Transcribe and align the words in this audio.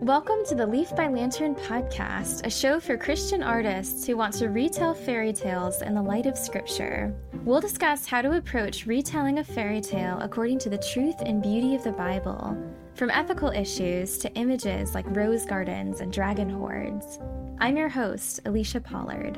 Welcome 0.00 0.46
to 0.46 0.54
the 0.54 0.66
Leaf 0.66 0.96
by 0.96 1.08
Lantern 1.08 1.54
podcast, 1.54 2.46
a 2.46 2.50
show 2.50 2.80
for 2.80 2.96
Christian 2.96 3.42
artists 3.42 4.06
who 4.06 4.16
want 4.16 4.32
to 4.36 4.48
retell 4.48 4.94
fairy 4.94 5.30
tales 5.30 5.82
in 5.82 5.94
the 5.94 6.00
light 6.00 6.24
of 6.24 6.38
Scripture. 6.38 7.14
We'll 7.44 7.60
discuss 7.60 8.06
how 8.06 8.22
to 8.22 8.38
approach 8.38 8.86
retelling 8.86 9.40
a 9.40 9.44
fairy 9.44 9.82
tale 9.82 10.18
according 10.22 10.58
to 10.60 10.70
the 10.70 10.78
truth 10.78 11.16
and 11.20 11.42
beauty 11.42 11.74
of 11.74 11.84
the 11.84 11.92
Bible, 11.92 12.56
from 12.94 13.10
ethical 13.10 13.50
issues 13.50 14.16
to 14.18 14.32
images 14.36 14.94
like 14.94 15.04
rose 15.08 15.44
gardens 15.44 16.00
and 16.00 16.10
dragon 16.10 16.48
hoards. 16.48 17.18
I'm 17.58 17.76
your 17.76 17.90
host, 17.90 18.40
Alicia 18.46 18.80
Pollard. 18.80 19.36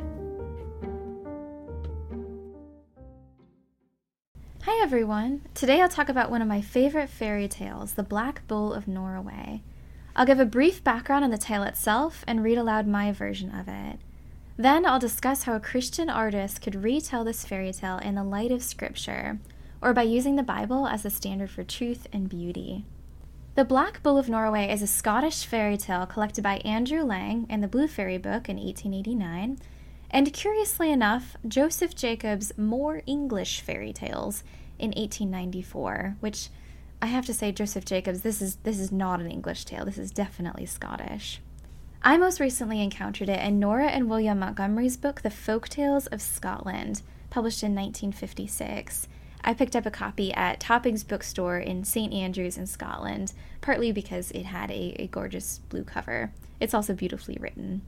Hi 4.63 4.81
everyone! 4.81 5.43
Today 5.55 5.81
I'll 5.83 5.89
talk 5.89 6.09
about 6.09 6.31
one 6.31 6.41
of 6.41 6.47
my 6.47 6.61
favorite 6.61 7.09
fairy 7.09 7.49
tales, 7.49 7.95
The 7.95 8.05
Black 8.05 8.47
Bull 8.47 8.73
of 8.73 8.87
Norroway. 8.87 9.61
I'll 10.15 10.27
give 10.27 10.41
a 10.41 10.45
brief 10.45 10.85
background 10.85 11.25
on 11.25 11.31
the 11.31 11.39
tale 11.39 11.63
itself 11.63 12.25
and 12.27 12.45
read 12.45 12.59
aloud 12.59 12.87
my 12.87 13.13
version 13.13 13.51
of 13.51 13.67
it. 13.67 13.99
Then 14.59 14.85
I'll 14.85 14.99
discuss 14.99 15.45
how 15.45 15.55
a 15.55 15.61
Christian 15.61 16.11
artist 16.11 16.61
could 16.61 16.83
retell 16.83 17.25
this 17.25 17.47
fairy 17.47 17.73
tale 17.73 17.99
in 17.99 18.15
the 18.15 18.23
light 18.23 18.53
of 18.53 18.63
Scripture, 18.63 19.39
or 19.81 19.95
by 19.95 20.03
using 20.03 20.37
the 20.37 20.43
Bible 20.43 20.87
as 20.87 21.07
a 21.07 21.11
standard 21.11 21.51
for 21.51 21.65
truth 21.65 22.07
and 22.13 22.29
beauty. 22.29 22.85
The 23.55 23.65
Black 23.65 24.03
Bull 24.03 24.19
of 24.19 24.27
Norroway 24.27 24.71
is 24.71 24.83
a 24.83 24.87
Scottish 24.87 25.47
fairy 25.47 25.79
tale 25.79 26.07
collected 26.07 26.43
by 26.43 26.57
Andrew 26.59 27.03
Lang 27.03 27.47
in 27.49 27.63
the 27.63 27.69
Blue 27.69 27.89
Fairy 27.89 28.19
Book 28.19 28.49
in 28.49 28.57
1889, 28.57 29.59
and 30.11 30.33
curiously 30.35 30.93
enough, 30.93 31.37
Joseph 31.49 31.95
Jacobs' 31.95 32.53
More 32.59 33.03
English 33.07 33.63
Fairy 33.63 33.95
Tales 33.95 34.45
in 34.79 34.91
1894, 34.91 36.17
which 36.21 36.51
I 37.03 37.07
have 37.07 37.27
to 37.27 37.35
say, 37.35 37.51
Joseph 37.51 37.85
Jacobs, 37.85 38.21
this 38.21 38.41
is 38.41 38.57
this 38.63 38.79
is 38.79 38.93
not 38.93 39.21
an 39.21 39.29
English 39.29 39.65
tale. 39.65 39.85
This 39.85 39.99
is 39.99 40.13
definitely 40.13 40.67
Scottish. 40.67 41.41
I 42.01 42.17
most 42.17 42.39
recently 42.39 42.81
encountered 42.81 43.29
it 43.29 43.41
in 43.41 43.59
Norah 43.59 43.89
and 43.89 44.09
William 44.09 44.39
Montgomerie's 44.39 44.97
book, 44.97 45.23
The 45.23 45.31
Folk 45.31 45.69
Tales 45.69 46.07
of 46.07 46.23
Scotland, 46.23 47.03
published 47.29 47.65
in 47.65 47.75
1956. 47.75 49.09
I 49.43 49.53
picked 49.53 49.75
up 49.75 49.85
a 49.85 49.91
copy 49.91 50.33
at 50.33 50.61
Topping's 50.61 51.03
bookstore 51.03 51.59
in 51.59 51.83
St. 51.83 52.13
Andrews 52.13 52.57
in 52.57 52.69
Scotland, 52.69 53.33
partly 53.61 53.91
because 53.91 54.31
it 54.31 54.45
had 54.45 54.71
a, 54.71 54.95
a 55.01 55.09
gorgeous 55.09 55.59
blue 55.59 55.83
cover. 55.83 56.33
It's 56.61 56.75
also 56.75 56.95
beautifully 56.95 57.37
written. 57.41 57.83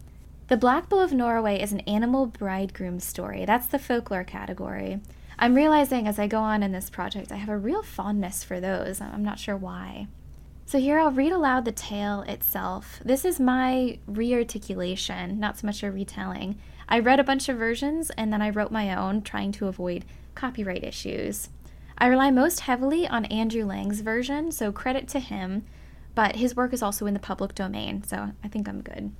The 0.48 0.56
Black 0.56 0.88
Bull 0.88 1.00
of 1.00 1.12
Norroway 1.12 1.62
is 1.62 1.72
an 1.72 1.80
animal 1.80 2.26
bridegroom 2.26 2.98
story. 2.98 3.44
That's 3.44 3.68
the 3.68 3.78
folklore 3.78 4.24
category. 4.24 5.00
I'm 5.38 5.54
realizing 5.54 6.06
as 6.06 6.18
I 6.18 6.26
go 6.26 6.40
on 6.40 6.62
in 6.62 6.72
this 6.72 6.90
project, 6.90 7.32
I 7.32 7.36
have 7.36 7.48
a 7.48 7.58
real 7.58 7.82
fondness 7.82 8.44
for 8.44 8.60
those. 8.60 9.00
I'm 9.00 9.24
not 9.24 9.38
sure 9.38 9.56
why. 9.56 10.08
So 10.66 10.78
here 10.78 10.98
I'll 10.98 11.10
read 11.10 11.32
aloud 11.32 11.64
the 11.64 11.72
tale 11.72 12.22
itself. 12.22 13.00
This 13.04 13.24
is 13.24 13.38
my 13.38 13.98
rearticulation, 14.06 15.38
not 15.38 15.58
so 15.58 15.66
much 15.66 15.82
a 15.82 15.90
retelling. 15.90 16.58
I 16.88 17.00
read 17.00 17.20
a 17.20 17.24
bunch 17.24 17.48
of 17.48 17.58
versions 17.58 18.10
and 18.10 18.32
then 18.32 18.40
I 18.40 18.50
wrote 18.50 18.70
my 18.70 18.94
own, 18.94 19.22
trying 19.22 19.52
to 19.52 19.66
avoid 19.66 20.04
copyright 20.34 20.84
issues. 20.84 21.50
I 21.98 22.06
rely 22.06 22.30
most 22.30 22.60
heavily 22.60 23.06
on 23.06 23.24
Andrew 23.26 23.64
Lang's 23.64 24.00
version, 24.00 24.52
so 24.52 24.72
credit 24.72 25.06
to 25.08 25.20
him, 25.20 25.64
but 26.14 26.36
his 26.36 26.56
work 26.56 26.72
is 26.72 26.82
also 26.82 27.06
in 27.06 27.14
the 27.14 27.20
public 27.20 27.54
domain, 27.54 28.02
so 28.02 28.32
I 28.42 28.48
think 28.48 28.68
I'm 28.68 28.82
good. 28.82 29.12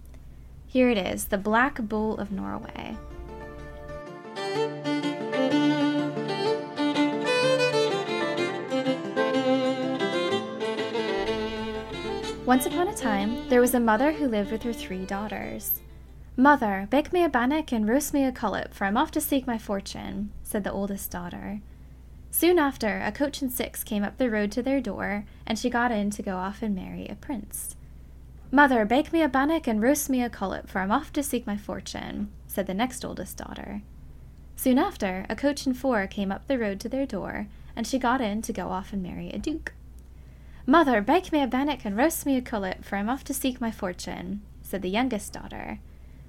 Here 0.67 0.91
it 0.91 0.98
is 0.98 1.27
The 1.27 1.39
Black 1.39 1.81
Bull 1.89 2.19
of 2.19 2.31
Norroway. 2.31 2.97
Once 12.47 12.67
upon 12.67 12.89
a 12.89 12.95
time, 12.95 13.48
there 13.48 13.62
was 13.62 13.73
a 13.73 13.81
mother 13.81 14.12
who 14.12 14.28
lived 14.28 14.53
with 14.53 14.62
her 14.62 14.73
three 14.73 15.06
daughters. 15.06 15.80
Mother, 16.36 16.86
bake 16.91 17.11
me 17.11 17.24
a 17.24 17.29
bannock 17.29 17.73
and 17.73 17.89
roast 17.89 18.13
me 18.13 18.23
a 18.23 18.30
collop, 18.30 18.74
for 18.74 18.85
I'm 18.85 18.98
off 18.98 19.11
to 19.13 19.20
seek 19.20 19.46
my 19.46 19.57
fortune, 19.57 20.30
said 20.42 20.63
the 20.63 20.70
oldest 20.70 21.11
daughter. 21.11 21.63
Soon 22.30 22.58
after, 22.58 23.01
a 23.02 23.13
coach 23.13 23.41
and 23.41 23.51
six 23.51 23.83
came 23.83 24.05
up 24.05 24.18
the 24.18 24.29
road 24.29 24.52
to 24.52 24.63
their 24.63 24.83
door, 24.83 25.24
and 25.46 25.58
she 25.58 25.70
got 25.70 25.91
in 25.91 26.11
to 26.11 26.23
go 26.23 26.36
off 26.36 26.61
and 26.61 26.74
marry 26.74 27.08
a 27.08 27.14
prince. 27.14 27.77
Mother, 28.51 28.85
bake 28.85 29.11
me 29.11 29.23
a 29.23 29.29
bannock 29.29 29.67
and 29.67 29.80
roast 29.80 30.11
me 30.11 30.23
a 30.23 30.29
collop, 30.29 30.68
for 30.68 30.80
I'm 30.80 30.92
off 30.92 31.14
to 31.14 31.23
seek 31.23 31.47
my 31.47 31.57
fortune, 31.57 32.30
said 32.47 32.67
the 32.67 32.74
next 32.74 33.07
oldest 33.07 33.39
daughter. 33.39 33.80
Soon 34.55 34.79
after, 34.79 35.24
a 35.30 35.35
coach 35.35 35.64
and 35.64 35.74
four 35.74 36.07
came 36.07 36.30
up 36.30 36.47
the 36.47 36.58
road 36.58 36.79
to 36.80 36.91
their 36.91 37.07
door, 37.07 37.47
and 37.74 37.86
she 37.86 37.98
got 37.98 38.20
in 38.20 38.42
to 38.42 38.52
go 38.52 38.68
off 38.68 38.92
and 38.92 39.02
marry 39.02 39.30
a 39.30 39.39
duke. 39.39 39.73
Mother, 40.67 41.02
bake 41.02 41.30
me 41.30 41.42
a 41.42 41.47
bannock 41.47 41.85
and 41.85 41.95
roast 41.95 42.25
me 42.25 42.36
a 42.36 42.42
collop, 42.42 42.85
for 42.85 42.97
I'm 42.97 43.11
off 43.11 43.23
to 43.25 43.35
seek 43.35 43.61
my 43.61 43.70
fortune, 43.70 44.41
said 44.63 44.80
the 44.80 44.89
youngest 44.89 45.33
daughter. 45.33 45.80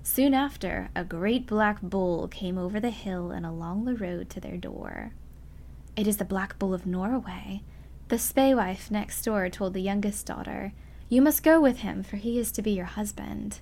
Soon 0.04 0.34
after, 0.34 0.90
a 0.94 1.06
great 1.06 1.48
black 1.48 1.82
bull 1.82 2.28
came 2.28 2.58
over 2.58 2.80
the 2.80 2.90
hill 2.90 3.32
and 3.32 3.46
along 3.46 3.86
the 3.86 3.96
road 3.96 4.30
to 4.32 4.42
their 4.42 4.58
door. 4.58 5.14
It 5.96 6.06
is 6.06 6.18
the 6.18 6.26
Black 6.26 6.60
Bull 6.60 6.74
of 6.74 6.84
Norroway. 6.84 7.62
The 8.10 8.18
spaewife 8.18 8.92
next 8.92 9.24
door 9.24 9.50
told 9.50 9.74
the 9.74 9.82
youngest 9.82 10.26
daughter, 10.26 10.74
You 11.08 11.22
must 11.22 11.42
go 11.42 11.62
with 11.62 11.78
him, 11.78 12.04
for 12.04 12.18
he 12.18 12.38
is 12.38 12.52
to 12.52 12.62
be 12.62 12.72
your 12.72 12.86
husband. 12.86 13.60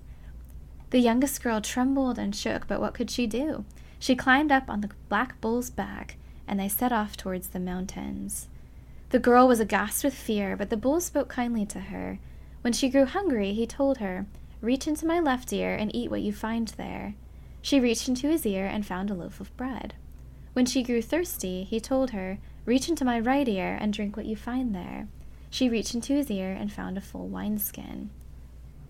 The 0.90 1.00
youngest 1.00 1.44
girl 1.44 1.62
trembled 1.62 2.18
and 2.18 2.36
shook, 2.36 2.68
but 2.68 2.82
what 2.82 2.96
could 2.96 3.12
she 3.12 3.28
do? 3.28 3.64
She 4.00 4.16
climbed 4.16 4.52
up 4.52 4.70
on 4.70 4.82
the 4.82 4.90
black 5.08 5.40
bull's 5.40 5.70
back, 5.70 6.18
and 6.48 6.60
they 6.60 6.68
set 6.68 6.92
off 6.92 7.16
towards 7.16 7.50
the 7.50 7.60
mountains. 7.60 8.48
The 9.14 9.20
girl 9.20 9.48
was 9.48 9.60
aghast 9.60 10.04
with 10.04 10.16
fear, 10.16 10.58
but 10.58 10.72
the 10.72 10.76
bull 10.76 11.00
spoke 11.00 11.30
kindly 11.30 11.68
to 11.68 11.80
her. 11.80 12.18
When 12.62 12.74
she 12.74 12.90
grew 12.90 13.06
hungry, 13.06 13.54
he 13.54 13.68
told 13.68 14.00
her, 14.00 14.26
Reach 14.60 14.88
into 14.88 15.06
my 15.06 15.20
left 15.20 15.54
ear 15.54 15.76
and 15.76 15.96
eat 15.96 16.10
what 16.10 16.24
you 16.24 16.34
find 16.34 16.70
there. 16.70 17.14
She 17.62 17.80
reached 17.80 18.08
into 18.08 18.28
his 18.28 18.44
ear 18.44 18.66
and 18.66 18.84
found 18.84 19.12
a 19.12 19.14
loaf 19.14 19.40
of 19.40 19.56
bread. 19.56 19.94
When 20.54 20.66
she 20.66 20.82
grew 20.82 21.04
thirsty, 21.04 21.64
he 21.64 21.80
told 21.80 22.10
her, 22.10 22.40
Reach 22.66 22.90
into 22.90 23.06
my 23.06 23.20
right 23.20 23.48
ear 23.48 23.78
and 23.80 23.94
drink 23.94 24.18
what 24.18 24.26
you 24.26 24.36
find 24.36 24.74
there. 24.74 25.08
She 25.52 25.70
reached 25.70 25.94
into 25.94 26.14
his 26.14 26.32
ear 26.32 26.52
and 26.52 26.74
found 26.74 26.98
a 26.98 27.02
full 27.02 27.28
wineskin. 27.28 28.10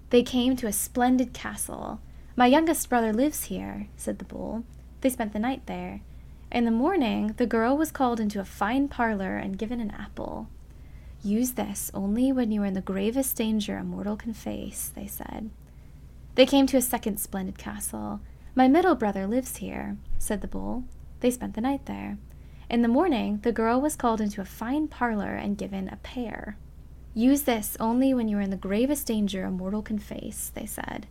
They 0.09 0.23
came 0.23 0.55
to 0.55 0.67
a 0.67 0.71
splendid 0.71 1.33
castle. 1.33 1.99
My 2.37 2.45
youngest 2.45 2.87
brother 2.87 3.11
lives 3.11 3.43
here, 3.47 3.89
said 3.97 4.19
the 4.19 4.25
bull. 4.25 4.63
They 5.01 5.09
spent 5.09 5.33
the 5.33 5.39
night 5.39 5.65
there. 5.65 5.99
In 6.53 6.65
the 6.65 6.71
morning, 6.71 7.33
the 7.37 7.47
girl 7.47 7.75
was 7.75 7.91
called 7.91 8.19
into 8.19 8.39
a 8.39 8.45
fine 8.45 8.87
parlor 8.87 9.37
and 9.37 9.57
given 9.57 9.79
an 9.79 9.89
apple. 9.89 10.49
Use 11.23 11.53
this 11.53 11.89
only 11.95 12.31
when 12.31 12.51
you 12.51 12.61
are 12.61 12.65
in 12.65 12.75
the 12.75 12.81
gravest 12.81 13.35
danger 13.35 13.77
a 13.77 13.83
mortal 13.83 14.15
can 14.15 14.35
face, 14.35 14.91
they 14.93 15.07
said. 15.07 15.49
They 16.35 16.45
came 16.45 16.67
to 16.67 16.77
a 16.77 16.81
second 16.81 17.17
splendid 17.17 17.57
castle. 17.57 18.19
My 18.53 18.67
middle 18.67 18.93
brother 18.93 19.25
lives 19.25 19.57
here, 19.57 19.97
said 20.19 20.41
the 20.41 20.47
bull. 20.47 20.83
They 21.21 21.31
spent 21.31 21.55
the 21.55 21.61
night 21.61 21.87
there. 21.87 22.19
In 22.69 22.83
the 22.83 22.87
morning, 22.87 23.39
the 23.41 23.51
girl 23.51 23.81
was 23.81 23.95
called 23.95 24.21
into 24.21 24.39
a 24.39 24.45
fine 24.45 24.87
parlor 24.87 25.33
and 25.33 25.57
given 25.57 25.89
a 25.89 25.95
pear. 26.03 26.55
Use 27.15 27.43
this 27.43 27.75
only 27.79 28.13
when 28.13 28.27
you 28.27 28.37
are 28.37 28.41
in 28.41 28.51
the 28.51 28.57
gravest 28.57 29.07
danger 29.07 29.43
a 29.43 29.49
mortal 29.49 29.81
can 29.81 29.97
face, 29.97 30.51
they 30.53 30.67
said. 30.67 31.07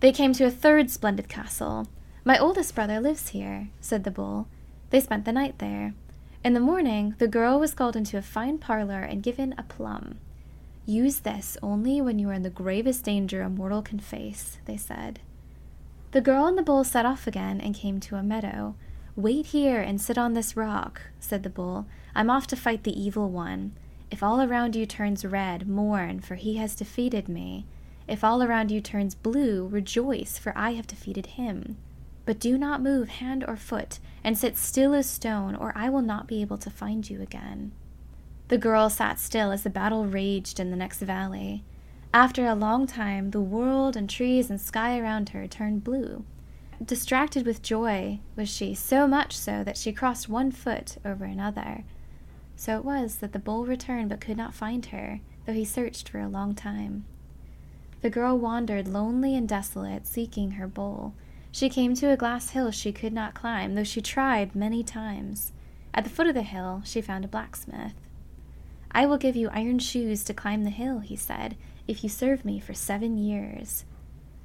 They 0.00 0.12
came 0.12 0.34
to 0.34 0.44
a 0.44 0.50
third 0.50 0.90
splendid 0.90 1.30
castle. 1.30 1.88
My 2.26 2.38
oldest 2.38 2.74
brother 2.74 3.00
lives 3.00 3.28
here, 3.28 3.70
said 3.80 4.04
the 4.04 4.10
bull. 4.10 4.48
They 4.90 5.00
spent 5.00 5.24
the 5.24 5.32
night 5.32 5.58
there. 5.58 5.94
In 6.44 6.54
the 6.54 6.60
morning, 6.60 7.14
the 7.18 7.28
girl 7.28 7.58
was 7.58 7.74
called 7.74 7.96
into 7.96 8.16
a 8.16 8.22
fine 8.22 8.58
parlor 8.58 9.00
and 9.00 9.22
given 9.22 9.54
a 9.58 9.62
plum. 9.64 10.18
Use 10.84 11.20
this 11.20 11.58
only 11.62 12.00
when 12.00 12.20
you 12.20 12.30
are 12.30 12.32
in 12.32 12.42
the 12.42 12.50
gravest 12.50 13.04
danger 13.04 13.42
a 13.42 13.50
mortal 13.50 13.82
can 13.82 13.98
face, 13.98 14.58
they 14.66 14.76
said. 14.76 15.18
The 16.12 16.20
girl 16.20 16.46
and 16.46 16.56
the 16.56 16.62
bull 16.62 16.84
set 16.84 17.04
off 17.04 17.26
again 17.26 17.60
and 17.60 17.74
came 17.74 17.98
to 18.00 18.14
a 18.14 18.22
meadow. 18.22 18.76
Wait 19.16 19.46
here 19.46 19.80
and 19.80 20.00
sit 20.00 20.16
on 20.16 20.34
this 20.34 20.56
rock, 20.56 21.00
said 21.18 21.42
the 21.42 21.50
bull. 21.50 21.86
I'm 22.14 22.30
off 22.30 22.46
to 22.48 22.56
fight 22.56 22.84
the 22.84 22.98
evil 22.98 23.28
one. 23.28 23.72
If 24.10 24.22
all 24.22 24.40
around 24.40 24.76
you 24.76 24.86
turns 24.86 25.24
red, 25.24 25.66
mourn, 25.68 26.20
for 26.20 26.36
he 26.36 26.58
has 26.58 26.76
defeated 26.76 27.28
me. 27.28 27.66
If 28.06 28.22
all 28.22 28.40
around 28.40 28.70
you 28.70 28.80
turns 28.80 29.16
blue, 29.16 29.66
rejoice, 29.66 30.38
for 30.38 30.52
I 30.56 30.74
have 30.74 30.86
defeated 30.86 31.26
him. 31.26 31.76
But 32.26 32.38
do 32.38 32.58
not 32.58 32.82
move 32.82 33.08
hand 33.08 33.44
or 33.48 33.56
foot, 33.56 33.98
and 34.22 34.36
sit 34.36 34.58
still 34.58 34.92
as 34.92 35.08
stone, 35.08 35.56
or 35.56 35.72
I 35.74 35.88
will 35.88 36.02
not 36.02 36.26
be 36.26 36.42
able 36.42 36.58
to 36.58 36.70
find 36.70 37.08
you 37.08 37.22
again. 37.22 37.72
The 38.48 38.58
girl 38.58 38.90
sat 38.90 39.18
still 39.18 39.50
as 39.50 39.62
the 39.62 39.70
battle 39.70 40.04
raged 40.04 40.60
in 40.60 40.70
the 40.70 40.76
next 40.76 41.00
valley. 41.00 41.64
After 42.12 42.46
a 42.46 42.54
long 42.54 42.86
time, 42.86 43.30
the 43.30 43.40
world 43.40 43.96
and 43.96 44.10
trees 44.10 44.50
and 44.50 44.60
sky 44.60 44.98
around 44.98 45.30
her 45.30 45.46
turned 45.46 45.84
blue. 45.84 46.24
Distracted 46.84 47.46
with 47.46 47.62
joy 47.62 48.20
was 48.36 48.48
she, 48.48 48.74
so 48.74 49.06
much 49.06 49.36
so 49.36 49.64
that 49.64 49.76
she 49.76 49.92
crossed 49.92 50.28
one 50.28 50.50
foot 50.50 50.98
over 51.04 51.24
another. 51.24 51.84
So 52.54 52.76
it 52.76 52.84
was 52.84 53.16
that 53.16 53.32
the 53.32 53.38
bull 53.38 53.66
returned 53.66 54.10
but 54.10 54.20
could 54.20 54.36
not 54.36 54.54
find 54.54 54.84
her, 54.86 55.20
though 55.44 55.52
he 55.52 55.64
searched 55.64 56.08
for 56.08 56.20
a 56.20 56.28
long 56.28 56.54
time. 56.54 57.04
The 58.02 58.10
girl 58.10 58.38
wandered 58.38 58.88
lonely 58.88 59.34
and 59.34 59.48
desolate, 59.48 60.06
seeking 60.06 60.52
her 60.52 60.66
bull. 60.66 61.14
She 61.56 61.70
came 61.70 61.94
to 61.94 62.10
a 62.10 62.18
glass 62.18 62.50
hill 62.50 62.70
she 62.70 62.92
could 62.92 63.14
not 63.14 63.32
climb, 63.32 63.76
though 63.76 63.82
she 63.82 64.02
tried 64.02 64.54
many 64.54 64.84
times. 64.84 65.52
At 65.94 66.04
the 66.04 66.10
foot 66.10 66.26
of 66.26 66.34
the 66.34 66.42
hill, 66.42 66.82
she 66.84 67.00
found 67.00 67.24
a 67.24 67.28
blacksmith. 67.28 67.94
I 68.90 69.06
will 69.06 69.16
give 69.16 69.36
you 69.36 69.48
iron 69.48 69.78
shoes 69.78 70.22
to 70.24 70.34
climb 70.34 70.64
the 70.64 70.70
hill, 70.70 70.98
he 70.98 71.16
said, 71.16 71.56
if 71.88 72.04
you 72.04 72.10
serve 72.10 72.44
me 72.44 72.60
for 72.60 72.74
seven 72.74 73.16
years. 73.16 73.86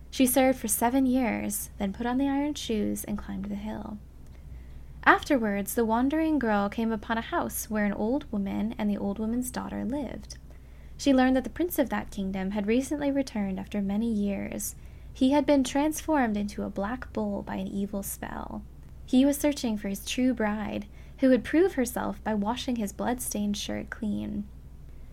She 0.10 0.26
served 0.26 0.58
for 0.58 0.70
seven 0.70 1.06
years, 1.06 1.70
then 1.80 1.92
put 1.92 2.06
on 2.06 2.18
the 2.18 2.30
iron 2.30 2.54
shoes 2.54 3.04
and 3.04 3.18
climbed 3.18 3.48
the 3.48 3.56
hill. 3.56 3.98
Afterwards, 5.04 5.76
the 5.76 5.84
wandering 5.84 6.40
girl 6.40 6.70
came 6.70 6.94
upon 6.94 7.18
a 7.18 7.22
house 7.36 7.70
where 7.70 7.84
an 7.84 7.92
old 7.92 8.24
woman 8.32 8.74
and 8.78 8.90
the 8.90 8.98
old 8.98 9.20
woman's 9.20 9.52
daughter 9.52 9.84
lived. 9.84 10.38
She 10.96 11.14
learned 11.14 11.36
that 11.36 11.44
the 11.44 11.50
prince 11.50 11.78
of 11.78 11.90
that 11.90 12.10
kingdom 12.10 12.52
had 12.52 12.68
recently 12.68 13.12
returned 13.12 13.60
after 13.60 13.82
many 13.82 14.10
years. 14.10 14.76
He 15.14 15.32
had 15.32 15.46
been 15.46 15.64
transformed 15.64 16.38
into 16.38 16.64
a 16.64 16.70
black 16.70 17.12
bull 17.14 17.42
by 17.42 17.56
an 17.56 17.68
evil 17.68 18.04
spell. 18.04 18.64
He 19.06 19.26
was 19.26 19.38
searching 19.38 19.78
for 19.78 19.90
his 19.90 20.06
true 20.06 20.34
bride, 20.34 20.86
who 21.20 21.30
would 21.30 21.44
prove 21.44 21.74
herself 21.74 22.24
by 22.24 22.34
washing 22.34 22.78
his 22.78 22.94
blood-stained 22.94 23.58
shirt 23.58 23.90
clean. 23.90 24.46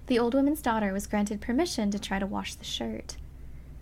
The 0.06 0.18
old 0.18 0.34
woman's 0.34 0.62
daughter 0.62 0.92
was 0.92 1.06
granted 1.06 1.40
permission 1.40 1.90
to 1.90 1.98
try 1.98 2.18
to 2.18 2.26
wash 2.26 2.54
the 2.54 2.64
shirt. 2.64 3.16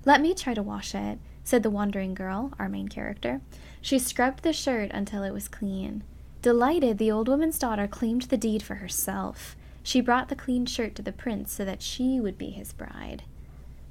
Let 0.05 0.21
me 0.21 0.35
try 0.35 0.55
to 0.55 0.63
wash 0.63 0.95
it, 0.95 1.19
said 1.45 1.63
the 1.63 1.71
wandering 1.71 2.15
girl, 2.15 2.53
our 2.59 2.69
main 2.69 2.89
character. 2.89 3.41
She 3.81 3.99
scrubbed 3.99 4.43
the 4.43 4.53
shirt 4.53 4.91
until 4.93 5.23
it 5.23 5.33
was 5.33 5.47
clean. 5.47 6.03
Delighted, 6.43 6.99
the 6.99 7.11
old 7.11 7.29
woman's 7.29 7.59
daughter 7.59 7.87
claimed 7.87 8.23
the 8.23 8.37
deed 8.37 8.63
for 8.63 8.77
herself. 8.77 9.57
She 9.83 10.01
brought 10.01 10.29
the 10.29 10.35
clean 10.35 10.67
shirt 10.67 10.97
to 10.97 11.03
the 11.03 11.13
prince 11.13 11.53
so 11.53 11.65
that 11.65 11.83
she 11.83 12.19
would 12.21 12.39
be 12.39 12.51
his 12.51 12.73
bride. 12.73 13.23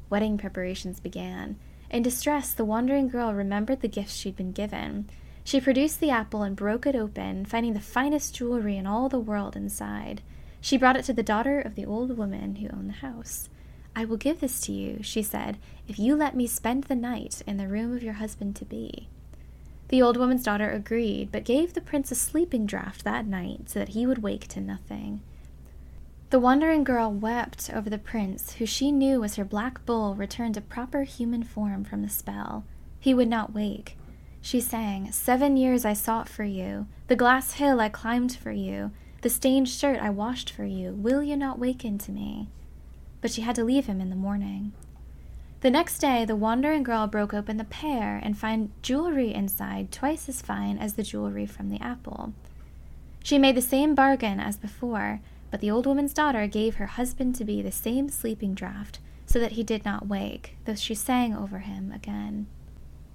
Wedding 0.10 0.38
preparations 0.38 1.00
began. 1.00 1.58
In 1.90 2.04
distress, 2.04 2.54
the 2.54 2.66
wandering 2.66 3.08
girl 3.08 3.34
remembered 3.34 3.82
the 3.82 3.88
gifts 3.88 4.16
she'd 4.16 4.36
been 4.36 4.52
given. 4.52 5.10
She 5.44 5.62
produced 5.62 6.00
the 6.00 6.10
apple 6.10 6.42
and 6.42 6.56
broke 6.56 6.88
it 6.88 6.96
open, 6.96 7.46
finding 7.46 7.74
the 7.74 7.80
finest 7.80 8.34
jewelry 8.36 8.78
in 8.78 8.88
all 8.88 9.10
the 9.10 9.20
world 9.20 9.56
inside. 9.56 10.22
She 10.60 10.78
brought 10.78 10.98
it 10.98 11.06
to 11.06 11.14
the 11.14 11.22
daughter 11.22 11.60
of 11.60 11.76
the 11.76 11.86
old 11.86 12.18
woman 12.18 12.56
who 12.56 12.70
owned 12.70 12.90
the 12.90 12.94
house. 12.94 13.50
I 13.96 14.04
will 14.04 14.18
give 14.18 14.40
this 14.40 14.60
to 14.62 14.72
you, 14.72 15.04
she 15.04 15.22
said, 15.22 15.58
if 15.88 16.00
you 16.00 16.16
let 16.16 16.36
me 16.36 16.48
spend 16.48 16.86
the 16.86 16.96
night 16.96 17.42
in 17.46 17.58
the 17.58 17.68
room 17.68 17.96
of 17.96 18.04
your 18.04 18.16
husband 18.16 18.56
to 18.58 18.66
be. 18.66 19.08
The 19.90 20.02
old 20.02 20.18
woman's 20.18 20.44
daughter 20.44 20.70
agreed, 20.70 21.32
but 21.32 21.46
gave 21.46 21.74
the 21.74 21.82
prince 21.82 22.12
a 22.12 22.16
sleeping 22.16 22.66
draught 22.66 23.04
that 23.04 23.28
night 23.28 23.70
so 23.70 23.80
that 23.80 23.90
he 23.90 24.08
would 24.08 24.24
wake 24.24 24.48
to 24.50 24.60
nothing. 24.60 25.22
The 26.36 26.42
wandering 26.42 26.84
girl 26.84 27.14
wept 27.14 27.70
over 27.74 27.90
the 27.90 27.98
prince, 27.98 28.56
who 28.56 28.66
she 28.66 28.92
knew 28.92 29.22
was 29.22 29.38
her 29.38 29.46
black 29.46 29.86
bull 29.86 30.16
returned 30.16 30.56
to 30.56 30.62
proper 30.62 31.04
human 31.04 31.44
form 31.44 31.86
from 31.86 32.02
the 32.02 32.10
spell. 32.10 32.66
He 33.00 33.14
would 33.14 33.30
not 33.30 33.54
wake. 33.54 33.98
She 34.42 34.60
sang, 34.60 35.14
Seven 35.14 35.56
years 35.56 35.86
I 35.86 35.94
sought 35.94 36.28
for 36.28 36.44
you, 36.44 36.88
the 37.08 37.16
glass 37.16 37.54
hill 37.54 37.80
I 37.80 37.88
climbed 37.88 38.36
for 38.36 38.52
you, 38.52 38.92
the 39.22 39.30
stained 39.30 39.70
shirt 39.70 40.02
I 40.02 40.10
washed 40.10 40.50
for 40.50 40.66
you. 40.66 40.92
Will 40.92 41.24
you 41.24 41.38
not 41.38 41.58
waken 41.58 41.98
to 42.00 42.12
me? 42.12 42.50
But 43.22 43.32
she 43.32 43.44
had 43.44 43.56
to 43.56 43.64
leave 43.64 43.86
him 43.86 44.02
in 44.02 44.10
the 44.10 44.16
morning. 44.18 44.74
The 45.62 45.72
next 45.72 46.00
day, 46.00 46.26
the 46.26 46.36
wandering 46.36 46.84
girl 46.84 47.08
broke 47.08 47.34
open 47.34 47.56
the 47.56 47.64
pear 47.64 48.20
and 48.22 48.38
found 48.38 48.74
jewelry 48.82 49.34
inside 49.34 49.90
twice 49.90 50.28
as 50.28 50.42
fine 50.42 50.80
as 50.80 50.96
the 50.96 51.04
jewelry 51.04 51.46
from 51.46 51.70
the 51.70 51.80
apple. 51.80 52.34
She 53.24 53.40
made 53.40 53.56
the 53.56 53.62
same 53.62 53.96
bargain 53.96 54.42
as 54.42 54.58
before, 54.58 55.22
but 55.52 55.62
the 55.62 55.72
old 55.72 55.86
woman's 55.86 56.14
daughter 56.14 56.48
gave 56.48 56.76
her 56.76 56.86
husband 56.86 57.36
to 57.36 57.46
be 57.46 57.62
the 57.62 57.72
same 57.72 58.10
sleeping 58.10 58.54
draught, 58.54 59.00
so 59.26 59.40
that 59.40 59.54
he 59.54 59.64
did 59.64 59.86
not 59.86 60.08
wake, 60.08 60.56
though 60.66 60.76
she 60.76 60.96
sang 60.96 61.36
over 61.36 61.60
him 61.60 61.92
again. 61.92 62.48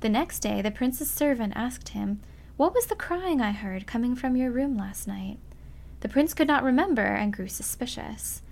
The 0.00 0.08
next 0.08 0.40
day, 0.40 0.62
the 0.62 0.70
prince's 0.70 1.10
servant 1.10 1.52
asked 1.56 1.90
him, 1.90 2.20
What 2.56 2.74
was 2.74 2.86
the 2.86 2.94
crying 2.94 3.40
I 3.40 3.52
heard 3.52 3.86
coming 3.86 4.16
from 4.16 4.36
your 4.36 4.50
room 4.50 4.76
last 4.76 5.06
night? 5.06 5.38
The 6.00 6.08
prince 6.08 6.34
could 6.34 6.48
not 6.48 6.64
remember 6.64 7.04
and 7.04 7.32
grew 7.32 7.48
suspicious. 7.48 8.42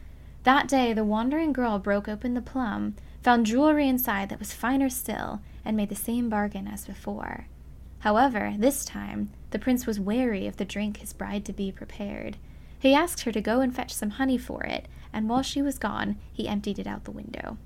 That 0.45 0.69
day, 0.69 0.93
the 0.93 1.05
wandering 1.05 1.53
girl 1.53 1.79
broke 1.79 2.09
open 2.09 2.35
the 2.35 2.43
plum 2.43 2.95
found 3.23 3.47
jewelry 3.47 3.89
inside 3.89 4.29
that 4.29 4.39
was 4.39 4.53
finer 4.53 4.89
still, 4.89 5.41
and 5.65 5.77
made 5.77 5.89
the 5.89 5.95
same 5.95 6.29
bargain 6.29 6.69
as 6.69 6.87
before. 6.87 7.47
However, 8.01 8.55
this 8.57 8.85
time, 8.85 9.31
the 9.51 9.59
prince 9.59 9.87
was 9.87 9.99
wary 10.01 10.47
of 10.47 10.57
the 10.57 10.65
drink 10.65 10.99
his 10.99 11.13
bride 11.13 11.45
to 11.47 11.53
be 11.53 11.73
prepared. 11.73 12.37
He 12.79 12.95
asked 12.95 13.23
her 13.23 13.33
to 13.33 13.41
go 13.41 13.61
and 13.61 13.75
fetch 13.75 13.93
some 13.93 14.11
honey 14.11 14.39
for 14.39 14.63
it, 14.65 14.87
and 15.13 15.29
while 15.29 15.43
she 15.43 15.63
was 15.63 15.79
gone, 15.79 16.17
he 16.33 16.49
emptied 16.49 16.79
it 16.79 16.87
out 16.87 17.05
the 17.05 17.11
window. 17.11 17.57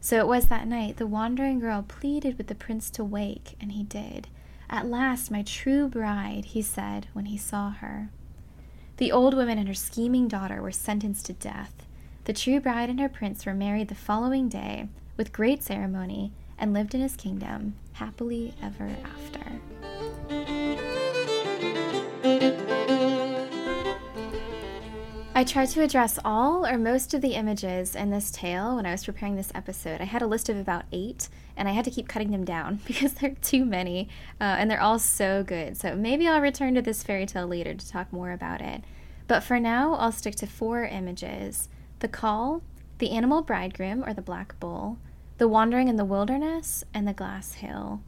So 0.00 0.18
it 0.18 0.26
was 0.26 0.46
that 0.46 0.66
night 0.66 0.96
the 0.96 1.06
wandering 1.06 1.60
girl 1.60 1.84
pleaded 1.86 2.38
with 2.38 2.46
the 2.46 2.54
prince 2.54 2.90
to 2.90 3.04
wake, 3.04 3.56
and 3.60 3.72
he 3.72 3.82
did. 3.82 4.28
At 4.68 4.86
last, 4.86 5.30
my 5.30 5.42
true 5.42 5.88
bride, 5.88 6.46
he 6.46 6.62
said 6.62 7.08
when 7.12 7.26
he 7.26 7.36
saw 7.36 7.70
her. 7.70 8.10
The 8.96 9.12
old 9.12 9.34
woman 9.34 9.58
and 9.58 9.68
her 9.68 9.74
scheming 9.74 10.28
daughter 10.28 10.62
were 10.62 10.72
sentenced 10.72 11.26
to 11.26 11.32
death. 11.32 11.86
The 12.24 12.32
true 12.32 12.60
bride 12.60 12.90
and 12.90 13.00
her 13.00 13.08
prince 13.08 13.46
were 13.46 13.54
married 13.54 13.88
the 13.88 13.94
following 13.94 14.48
day 14.48 14.88
with 15.16 15.32
great 15.32 15.62
ceremony 15.62 16.32
and 16.58 16.72
lived 16.72 16.94
in 16.94 17.00
his 17.00 17.16
kingdom 17.16 17.74
happily 17.92 18.54
ever 18.62 18.90
after. 19.04 19.99
I 25.40 25.44
tried 25.44 25.70
to 25.70 25.80
address 25.80 26.18
all 26.22 26.66
or 26.66 26.76
most 26.76 27.14
of 27.14 27.22
the 27.22 27.32
images 27.32 27.96
in 27.96 28.10
this 28.10 28.30
tale 28.30 28.76
when 28.76 28.84
I 28.84 28.90
was 28.90 29.06
preparing 29.06 29.36
this 29.36 29.50
episode. 29.54 30.02
I 30.02 30.04
had 30.04 30.20
a 30.20 30.26
list 30.26 30.50
of 30.50 30.58
about 30.58 30.84
eight, 30.92 31.30
and 31.56 31.66
I 31.66 31.72
had 31.72 31.86
to 31.86 31.90
keep 31.90 32.08
cutting 32.08 32.30
them 32.30 32.44
down 32.44 32.80
because 32.86 33.14
there 33.14 33.30
are 33.30 33.34
too 33.36 33.64
many, 33.64 34.10
uh, 34.38 34.56
and 34.58 34.70
they're 34.70 34.82
all 34.82 34.98
so 34.98 35.42
good. 35.42 35.78
So 35.78 35.96
maybe 35.96 36.28
I'll 36.28 36.42
return 36.42 36.74
to 36.74 36.82
this 36.82 37.02
fairy 37.02 37.24
tale 37.24 37.46
later 37.46 37.72
to 37.72 37.88
talk 37.88 38.12
more 38.12 38.32
about 38.32 38.60
it. 38.60 38.84
But 39.28 39.42
for 39.42 39.58
now, 39.58 39.94
I'll 39.94 40.12
stick 40.12 40.34
to 40.34 40.46
four 40.46 40.84
images 40.84 41.70
the 42.00 42.08
call, 42.08 42.60
the 42.98 43.12
animal 43.12 43.40
bridegroom 43.40 44.04
or 44.04 44.12
the 44.12 44.20
black 44.20 44.60
bull, 44.60 44.98
the 45.38 45.48
wandering 45.48 45.88
in 45.88 45.96
the 45.96 46.04
wilderness, 46.04 46.84
and 46.92 47.08
the 47.08 47.14
glass 47.14 47.54
hill. 47.54 48.02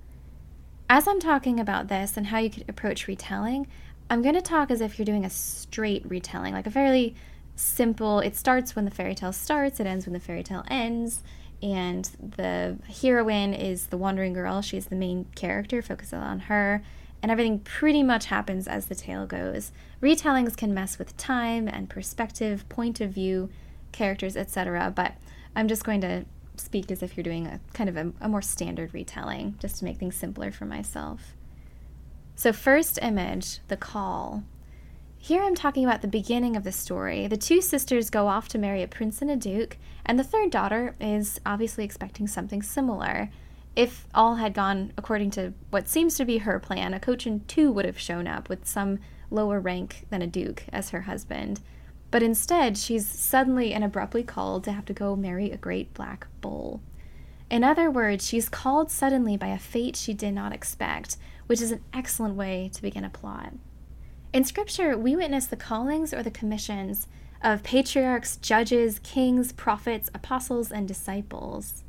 As 0.90 1.08
I'm 1.08 1.20
talking 1.20 1.58
about 1.58 1.88
this 1.88 2.18
and 2.18 2.26
how 2.26 2.36
you 2.36 2.50
could 2.50 2.68
approach 2.68 3.08
retelling, 3.08 3.68
I'm 4.12 4.20
going 4.20 4.34
to 4.34 4.42
talk 4.42 4.70
as 4.70 4.82
if 4.82 4.98
you're 4.98 5.06
doing 5.06 5.24
a 5.24 5.30
straight 5.30 6.04
retelling, 6.04 6.52
like 6.52 6.66
a 6.66 6.70
fairly 6.70 7.14
simple, 7.56 8.20
it 8.20 8.36
starts 8.36 8.76
when 8.76 8.84
the 8.84 8.90
fairy 8.90 9.14
tale 9.14 9.32
starts, 9.32 9.80
it 9.80 9.86
ends 9.86 10.04
when 10.04 10.12
the 10.12 10.20
fairy 10.20 10.42
tale 10.42 10.64
ends, 10.68 11.22
and 11.62 12.04
the 12.20 12.76
heroine 13.00 13.54
is 13.54 13.86
the 13.86 13.96
wandering 13.96 14.34
girl. 14.34 14.60
She's 14.60 14.84
the 14.84 14.96
main 14.96 15.24
character, 15.34 15.80
focuses 15.80 16.12
on 16.12 16.40
her, 16.40 16.82
and 17.22 17.32
everything 17.32 17.60
pretty 17.60 18.02
much 18.02 18.26
happens 18.26 18.68
as 18.68 18.84
the 18.84 18.94
tale 18.94 19.24
goes. 19.24 19.72
Retellings 20.02 20.58
can 20.58 20.74
mess 20.74 20.98
with 20.98 21.16
time 21.16 21.66
and 21.66 21.88
perspective, 21.88 22.68
point 22.68 23.00
of 23.00 23.12
view, 23.12 23.48
characters, 23.92 24.36
etc. 24.36 24.92
But 24.94 25.14
I'm 25.56 25.68
just 25.68 25.84
going 25.84 26.02
to 26.02 26.26
speak 26.58 26.90
as 26.90 27.02
if 27.02 27.16
you're 27.16 27.24
doing 27.24 27.46
a 27.46 27.60
kind 27.72 27.88
of 27.88 27.96
a, 27.96 28.12
a 28.20 28.28
more 28.28 28.42
standard 28.42 28.92
retelling, 28.92 29.56
just 29.58 29.78
to 29.78 29.86
make 29.86 29.96
things 29.96 30.16
simpler 30.16 30.52
for 30.52 30.66
myself. 30.66 31.32
So, 32.42 32.52
first 32.52 32.98
image, 33.00 33.60
the 33.68 33.76
call. 33.76 34.42
Here 35.16 35.44
I'm 35.44 35.54
talking 35.54 35.84
about 35.84 36.02
the 36.02 36.08
beginning 36.08 36.56
of 36.56 36.64
the 36.64 36.72
story. 36.72 37.28
The 37.28 37.36
two 37.36 37.60
sisters 37.60 38.10
go 38.10 38.26
off 38.26 38.48
to 38.48 38.58
marry 38.58 38.82
a 38.82 38.88
prince 38.88 39.22
and 39.22 39.30
a 39.30 39.36
duke, 39.36 39.76
and 40.04 40.18
the 40.18 40.24
third 40.24 40.50
daughter 40.50 40.96
is 41.00 41.40
obviously 41.46 41.84
expecting 41.84 42.26
something 42.26 42.60
similar. 42.60 43.30
If 43.76 44.08
all 44.12 44.34
had 44.34 44.54
gone 44.54 44.92
according 44.98 45.30
to 45.38 45.52
what 45.70 45.86
seems 45.86 46.16
to 46.16 46.24
be 46.24 46.38
her 46.38 46.58
plan, 46.58 46.94
a 46.94 46.98
Cochin 46.98 47.44
too 47.46 47.70
would 47.70 47.84
have 47.84 47.96
shown 47.96 48.26
up 48.26 48.48
with 48.48 48.66
some 48.66 48.98
lower 49.30 49.60
rank 49.60 50.08
than 50.10 50.20
a 50.20 50.26
duke 50.26 50.64
as 50.72 50.90
her 50.90 51.02
husband. 51.02 51.60
But 52.10 52.24
instead, 52.24 52.76
she's 52.76 53.06
suddenly 53.06 53.72
and 53.72 53.84
abruptly 53.84 54.24
called 54.24 54.64
to 54.64 54.72
have 54.72 54.86
to 54.86 54.92
go 54.92 55.14
marry 55.14 55.52
a 55.52 55.56
great 55.56 55.94
black 55.94 56.26
bull. 56.40 56.80
In 57.52 57.62
other 57.62 57.90
words, 57.90 58.26
she's 58.26 58.48
called 58.48 58.90
suddenly 58.90 59.36
by 59.36 59.48
a 59.48 59.58
fate 59.58 59.94
she 59.94 60.14
did 60.14 60.32
not 60.32 60.54
expect, 60.54 61.18
which 61.48 61.60
is 61.60 61.70
an 61.70 61.84
excellent 61.92 62.34
way 62.34 62.70
to 62.72 62.80
begin 62.80 63.04
a 63.04 63.10
plot. 63.10 63.52
In 64.32 64.44
Scripture, 64.44 64.96
we 64.96 65.14
witness 65.14 65.48
the 65.48 65.56
callings 65.56 66.14
or 66.14 66.22
the 66.22 66.30
commissions 66.30 67.08
of 67.42 67.62
patriarchs, 67.62 68.38
judges, 68.38 69.00
kings, 69.00 69.52
prophets, 69.52 70.08
apostles, 70.14 70.72
and 70.72 70.88
disciples. 70.88 71.84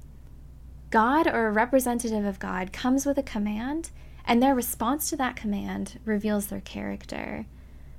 God 0.89 1.27
or 1.27 1.47
a 1.47 1.51
representative 1.53 2.25
of 2.25 2.39
God 2.39 2.73
comes 2.73 3.05
with 3.05 3.17
a 3.17 3.23
command, 3.23 3.91
and 4.25 4.43
their 4.43 4.53
response 4.53 5.09
to 5.11 5.15
that 5.15 5.37
command 5.37 5.97
reveals 6.03 6.47
their 6.47 6.59
character. 6.59 7.45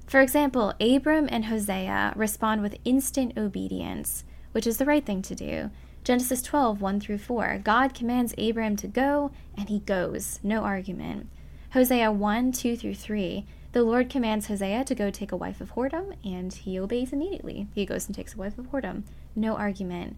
For 0.06 0.21
example, 0.21 0.75
Abram 0.80 1.28
and 1.30 1.47
Hosea 1.47 2.12
respond 2.14 2.61
with 2.61 2.76
instant 2.85 3.38
obedience, 3.38 4.25
which 4.52 4.66
is 4.66 4.76
the 4.76 4.85
right 4.85 5.06
thing 5.06 5.23
to 5.23 5.35
do. 5.35 5.71
Genesis 6.04 6.42
12, 6.42 6.82
1 6.82 7.00
through 7.00 7.16
4. 7.16 7.62
God 7.64 7.94
commands 7.94 8.34
Abram 8.37 8.76
to 8.76 8.87
go, 8.87 9.30
and 9.56 9.70
he 9.70 9.78
goes. 9.78 10.38
No 10.42 10.62
argument. 10.62 11.28
Hosea 11.73 12.12
1, 12.12 12.52
2 12.52 12.76
through 12.76 12.94
3. 12.94 13.46
The 13.73 13.82
Lord 13.82 14.11
commands 14.11 14.46
Hosea 14.46 14.84
to 14.84 14.94
go 14.94 15.11
take 15.11 15.32
a 15.32 15.37
wife 15.37 15.62
of 15.62 15.73
whoredom, 15.73 16.14
and 16.23 16.52
he 16.52 16.78
obeys 16.78 17.12
immediately. 17.12 17.68
He 17.75 17.87
goes 17.87 18.06
and 18.06 18.14
takes 18.14 18.34
a 18.34 18.37
wife 18.37 18.58
of 18.58 18.66
whoredom. 18.66 19.04
No 19.34 19.56
argument. 19.56 20.16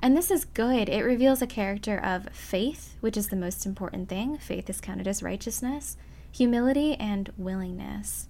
And 0.00 0.16
this 0.16 0.30
is 0.30 0.46
good. 0.46 0.88
It 0.88 1.04
reveals 1.04 1.42
a 1.42 1.46
character 1.46 1.98
of 1.98 2.30
faith, 2.30 2.96
which 3.00 3.16
is 3.16 3.28
the 3.28 3.36
most 3.36 3.66
important 3.66 4.08
thing. 4.08 4.38
Faith 4.38 4.70
is 4.70 4.80
counted 4.80 5.06
as 5.06 5.22
righteousness, 5.22 5.98
humility, 6.32 6.94
and 6.94 7.30
willingness. 7.36 8.28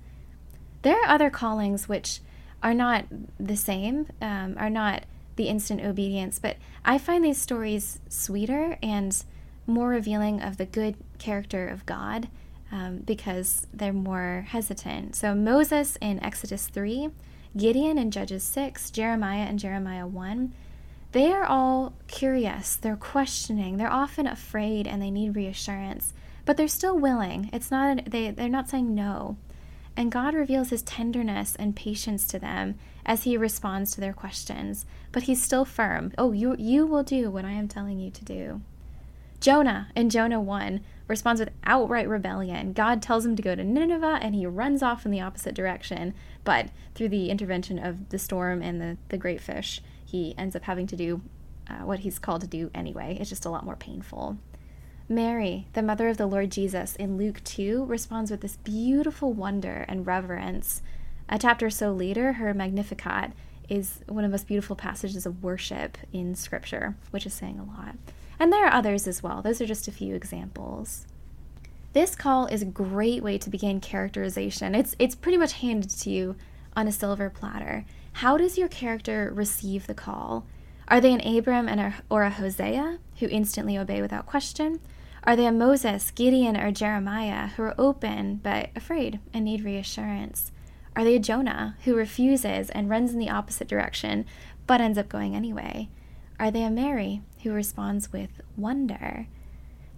There 0.83 1.01
are 1.01 1.09
other 1.09 1.31
callings 1.31 1.89
which 1.89 2.21
are 2.63 2.75
not 2.75 3.05
the 3.39 3.57
same, 3.57 4.09
um, 4.21 4.57
are 4.59 4.71
not 4.71 5.05
the 5.37 5.49
instant 5.49 5.83
obedience. 5.83 6.39
But 6.39 6.57
I 6.85 6.99
find 6.99 7.25
these 7.25 7.41
stories 7.41 8.01
sweeter 8.09 8.79
and 8.83 9.23
more 9.67 9.89
revealing 9.89 10.41
of 10.41 10.57
the 10.57 10.67
good 10.67 10.97
character 11.19 11.69
of 11.69 11.87
God 11.87 12.29
um, 12.73 12.99
because 12.99 13.67
they're 13.73 13.93
more 13.93 14.47
hesitant. 14.49 15.17
So 15.17 15.35
Moses 15.35 15.97
in 16.01 16.23
Exodus 16.23 16.69
3, 16.69 17.11
Gideon 17.57 17.99
in 17.99 18.11
Judges 18.11 18.45
6, 18.45 18.91
Jeremiah 18.91 19.49
in 19.49 19.59
Jeremiah 19.59 20.07
1, 20.07 20.53
they 21.13 21.33
are 21.33 21.45
all 21.45 21.95
curious, 22.09 22.77
they're 22.77 22.97
questioning, 22.97 23.77
they're 23.77 23.91
often 23.91 24.27
afraid 24.27 24.87
and 24.87 25.01
they 25.01 25.11
need 25.11 25.37
reassurance, 25.37 26.13
but 26.45 26.57
they're 26.57 26.69
still 26.69 26.99
willing. 26.99 27.49
It's 27.53 27.71
not 27.71 28.11
they 28.11 28.31
they're 28.31 28.49
not 28.49 28.69
saying 28.69 28.95
no. 28.95 29.37
And 29.97 30.13
God 30.13 30.35
reveals 30.35 30.69
his 30.69 30.83
tenderness 30.83 31.57
and 31.57 31.75
patience 31.75 32.27
to 32.29 32.39
them 32.39 32.75
as 33.07 33.23
he 33.23 33.37
responds 33.37 33.93
to 33.93 34.01
their 34.01 34.13
questions, 34.13 34.85
but 35.13 35.23
he's 35.23 35.43
still 35.43 35.65
firm. 35.65 36.13
Oh, 36.19 36.33
you 36.33 36.55
you 36.59 36.85
will 36.85 37.03
do 37.03 37.31
what 37.31 37.47
I 37.47 37.53
am 37.53 37.69
telling 37.69 37.99
you 37.99 38.11
to 38.11 38.25
do. 38.25 38.61
Jonah 39.41 39.89
in 39.95 40.11
Jonah 40.11 40.41
1 40.41 40.81
responds 41.09 41.41
with 41.41 41.51
outright 41.65 42.09
rebellion. 42.09 42.73
God 42.73 43.01
tells 43.01 43.25
him 43.25 43.37
to 43.37 43.43
go 43.43 43.55
to 43.55 43.63
Nineveh 43.63 44.19
and 44.21 44.35
he 44.35 44.45
runs 44.45 44.83
off 44.83 45.07
in 45.07 45.13
the 45.13 45.21
opposite 45.21 45.55
direction, 45.55 46.15
but 46.43 46.71
through 46.95 47.11
the 47.11 47.31
intervention 47.31 47.79
of 47.79 48.09
the 48.09 48.19
storm 48.19 48.61
and 48.61 48.81
the, 48.81 48.97
the 49.09 49.19
great 49.19 49.41
fish, 49.41 49.81
he 50.05 50.35
ends 50.37 50.57
up 50.57 50.65
having 50.65 50.87
to 50.89 50.97
do 50.97 51.23
uh, 51.69 51.85
what 51.85 52.01
he's 52.01 52.19
called 52.19 52.41
to 52.41 52.47
do 52.47 52.71
anyway. 52.75 53.17
It's 53.21 53.31
just 53.31 53.45
a 53.45 53.51
lot 53.51 53.65
more 53.65 53.77
painful. 53.77 54.39
Mary, 55.09 55.69
the 55.75 55.83
mother 55.83 56.09
of 56.09 56.17
the 56.17 56.27
Lord 56.27 56.51
Jesus, 56.51 56.97
in 56.97 57.17
Luke 57.17 57.41
2, 57.45 57.85
responds 57.85 58.31
with 58.31 58.41
this 58.41 58.57
beautiful 58.57 59.33
wonder 59.33 59.85
and 59.87 60.05
reverence. 60.05 60.83
A 61.29 61.39
chapter 61.39 61.67
or 61.67 61.71
so 61.71 61.93
later, 61.93 62.35
her 62.35 62.55
Magnificat 62.55 63.33
is 63.69 64.01
one 64.07 64.25
of 64.25 64.31
the 64.31 64.35
most 64.35 64.47
beautiful 64.47 64.77
passages 64.77 65.27
of 65.27 65.43
worship 65.43 65.99
in 66.13 66.35
Scripture, 66.35 66.97
which 67.11 67.27
is 67.27 67.35
saying 67.35 67.59
a 67.59 67.65
lot. 67.65 67.97
And 68.39 68.53
there 68.53 68.65
are 68.67 68.73
others 68.73 69.09
as 69.09 69.23
well. 69.23 69.43
Those 69.43 69.61
are 69.61 69.67
just 69.67 69.89
a 69.89 69.93
few 69.93 70.15
examples. 70.15 71.07
This 71.95 72.15
call 72.15 72.47
is 72.47 72.63
a 72.63 72.67
great 72.67 73.23
way 73.23 73.39
to 73.39 73.51
begin 73.51 73.81
characterization. 73.81 74.75
It's 74.75 74.95
it's 74.99 75.15
pretty 75.15 75.39
much 75.39 75.55
handed 75.55 75.91
to 75.91 76.11
you 76.11 76.37
on 76.77 76.87
a 76.87 76.93
silver 76.93 77.31
platter. 77.31 77.87
How 78.13 78.37
does 78.37 78.59
your 78.59 78.69
character 78.69 79.33
receive 79.35 79.87
the 79.87 79.95
call? 79.95 80.47
Are 80.89 81.01
they 81.01 81.13
an 81.13 81.27
Abram 81.27 81.69
and 81.69 81.81
a, 81.81 81.95
or 82.09 82.23
a 82.23 82.31
Hosea 82.31 82.99
who 83.19 83.27
instantly 83.29 83.77
obey 83.77 84.01
without 84.01 84.27
question? 84.27 84.79
Are 85.25 85.35
they 85.35 85.47
a 85.47 85.53
Moses, 85.53 86.11
Gideon, 86.13 86.57
or 86.57 86.71
Jeremiah 86.71 87.49
who 87.49 87.63
are 87.65 87.75
open 87.77 88.41
but 88.43 88.71
afraid 88.77 89.19
and 89.33 89.45
need 89.45 89.65
reassurance? 89.65 90.53
Are 90.97 91.05
they 91.05 91.17
a 91.17 91.21
Jonah 91.21 91.77
who 91.85 91.95
refuses 91.95 92.71
and 92.71 92.89
runs 92.89 93.13
in 93.13 93.19
the 93.19 93.29
opposite 93.29 93.69
direction 93.69 94.25
but 94.67 94.81
ends 94.81 94.97
up 94.97 95.11
going 95.11 95.37
anyway? 95.37 95.91
Are 96.41 96.51
they 96.51 96.63
a 96.63 96.71
Mary 96.71 97.21
who 97.43 97.53
responds 97.53 98.13
with 98.13 98.41
wonder? 98.57 99.27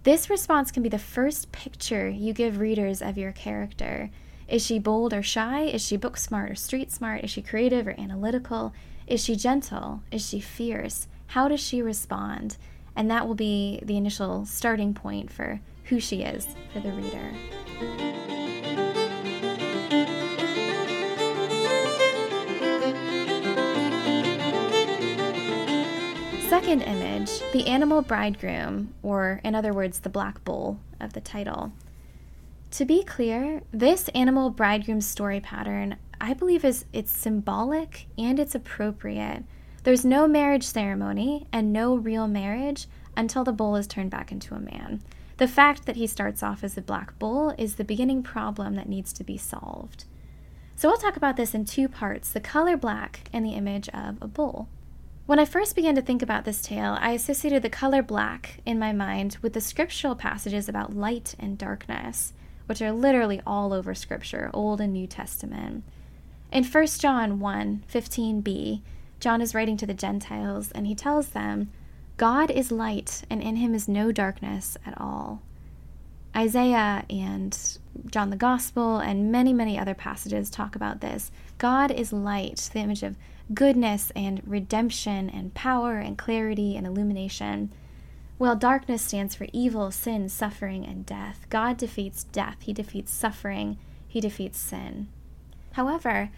This 0.03 0.29
response 0.29 0.71
can 0.71 0.83
be 0.83 0.89
the 0.89 0.99
first 0.99 1.53
picture 1.53 2.09
you 2.09 2.33
give 2.33 2.59
readers 2.59 3.01
of 3.01 3.17
your 3.17 3.31
character. 3.31 4.09
Is 4.49 4.65
she 4.65 4.77
bold 4.77 5.13
or 5.13 5.23
shy? 5.23 5.63
Is 5.63 5.85
she 5.85 5.95
book 5.95 6.17
smart 6.17 6.51
or 6.51 6.55
street 6.55 6.91
smart? 6.91 7.23
Is 7.23 7.29
she 7.29 7.41
creative 7.41 7.87
or 7.87 7.95
analytical? 7.97 8.73
Is 9.07 9.23
she 9.23 9.37
gentle? 9.37 10.01
Is 10.11 10.27
she 10.27 10.41
fierce? 10.41 11.07
How 11.27 11.47
does 11.47 11.61
she 11.61 11.81
respond? 11.81 12.57
And 12.95 13.09
that 13.09 13.25
will 13.25 13.35
be 13.35 13.79
the 13.83 13.95
initial 13.95 14.45
starting 14.45 14.93
point 14.93 15.31
for 15.31 15.61
who 15.85 15.99
she 15.99 16.23
is 16.23 16.47
for 16.73 16.81
the 16.81 16.91
reader. 16.91 18.38
Second 26.49 26.81
image, 26.81 27.29
the 27.53 27.67
animal 27.67 28.01
bridegroom, 28.01 28.95
or 29.03 29.39
in 29.43 29.53
other 29.53 29.71
words, 29.71 29.99
the 29.99 30.09
black 30.09 30.43
bull 30.43 30.79
of 30.99 31.13
the 31.13 31.21
title. 31.21 31.73
To 32.71 32.85
be 32.85 33.03
clear, 33.03 33.61
this 33.71 34.09
animal 34.15 34.49
bridegroom 34.49 35.01
story 35.01 35.39
pattern, 35.39 35.97
I 36.19 36.33
believe 36.33 36.65
is 36.65 36.85
it's 36.91 37.11
symbolic 37.11 38.07
and 38.17 38.39
it's 38.39 38.55
appropriate. 38.55 39.43
There's 39.83 40.03
no 40.03 40.27
marriage 40.27 40.63
ceremony 40.63 41.45
and 41.53 41.71
no 41.71 41.93
real 41.93 42.27
marriage 42.27 42.87
until 43.15 43.43
the 43.43 43.53
bull 43.53 43.75
is 43.75 43.85
turned 43.85 44.09
back 44.09 44.31
into 44.31 44.55
a 44.55 44.59
man. 44.59 45.03
The 45.37 45.47
fact 45.47 45.85
that 45.85 45.97
he 45.97 46.07
starts 46.07 46.41
off 46.41 46.63
as 46.63 46.75
a 46.75 46.81
black 46.81 47.19
bull 47.19 47.53
is 47.59 47.75
the 47.75 47.83
beginning 47.83 48.23
problem 48.23 48.73
that 48.73 48.89
needs 48.89 49.13
to 49.13 49.23
be 49.23 49.37
solved. 49.37 50.05
So 50.75 50.89
I'll 50.89 50.97
talk 50.97 51.15
about 51.15 51.37
this 51.37 51.53
in 51.53 51.65
two 51.65 51.87
parts 51.87 52.31
the 52.31 52.39
color 52.39 52.75
black 52.75 53.29
and 53.31 53.45
the 53.45 53.53
image 53.53 53.87
of 53.89 54.17
a 54.19 54.27
bull. 54.27 54.67
When 55.29 55.37
I 55.37 55.45
first 55.45 55.75
began 55.75 55.93
to 55.93 56.01
think 56.01 56.23
about 56.23 56.43
this 56.43 56.59
tale, 56.59 56.97
I 56.99 57.11
associated 57.11 57.61
the 57.61 57.69
color 57.69 58.01
black 58.01 58.61
in 58.65 58.79
my 58.79 58.91
mind 58.91 59.37
with 59.43 59.53
the 59.53 59.61
scriptural 59.61 60.15
passages 60.15 60.67
about 60.67 60.95
light 60.95 61.35
and 61.37 61.55
darkness 61.55 62.33
which 62.65 62.81
are 62.81 62.91
literally 62.91 63.39
all 63.45 63.71
over 63.71 63.93
Scripture, 63.93 64.49
Old 64.55 64.81
and 64.81 64.91
New 64.91 65.05
Testament. 65.05 65.83
In 66.51 66.63
1 66.63 66.87
John 66.97 67.39
1 67.39 67.83
15b, 67.93 68.81
John 69.19 69.39
is 69.39 69.53
writing 69.53 69.77
to 69.77 69.85
the 69.85 69.93
Gentiles 69.93 70.71
and 70.71 70.87
he 70.87 70.95
tells 70.95 71.27
them, 71.29 71.69
God 72.17 72.49
is 72.49 72.71
light, 72.71 73.21
and 73.29 73.43
in 73.43 73.57
him 73.57 73.75
is 73.75 73.87
no 73.87 74.11
darkness 74.11 74.79
at 74.83 74.99
all. 74.99 75.43
Isaiah 76.35 77.05
and 77.07 77.55
John 78.07 78.31
the 78.31 78.35
Gospel 78.35 78.97
and 78.97 79.31
many, 79.31 79.53
many 79.53 79.77
other 79.77 79.93
passages 79.93 80.49
talk 80.49 80.75
about 80.75 81.01
this. 81.01 81.31
God 81.59 81.91
is 81.91 82.11
light, 82.11 82.71
the 82.73 82.79
image 82.79 83.03
of 83.03 83.15
goodness 83.53 84.11
and 84.15 84.41
redemption 84.45 85.29
and 85.29 85.53
power 85.53 85.97
and 85.97 86.17
clarity 86.17 86.75
and 86.75 86.85
illumination. 86.85 87.71
Well, 88.37 88.55
darkness 88.55 89.01
stands 89.01 89.35
for 89.35 89.47
evil, 89.51 89.91
sin, 89.91 90.29
suffering, 90.29 90.85
and 90.85 91.05
death. 91.05 91.45
God 91.49 91.77
defeats 91.77 92.23
death, 92.25 92.57
He 92.61 92.73
defeats 92.73 93.11
suffering, 93.11 93.77
He 94.07 94.21
defeats 94.21 94.59
sin. 94.59 95.07
However, 95.73 96.29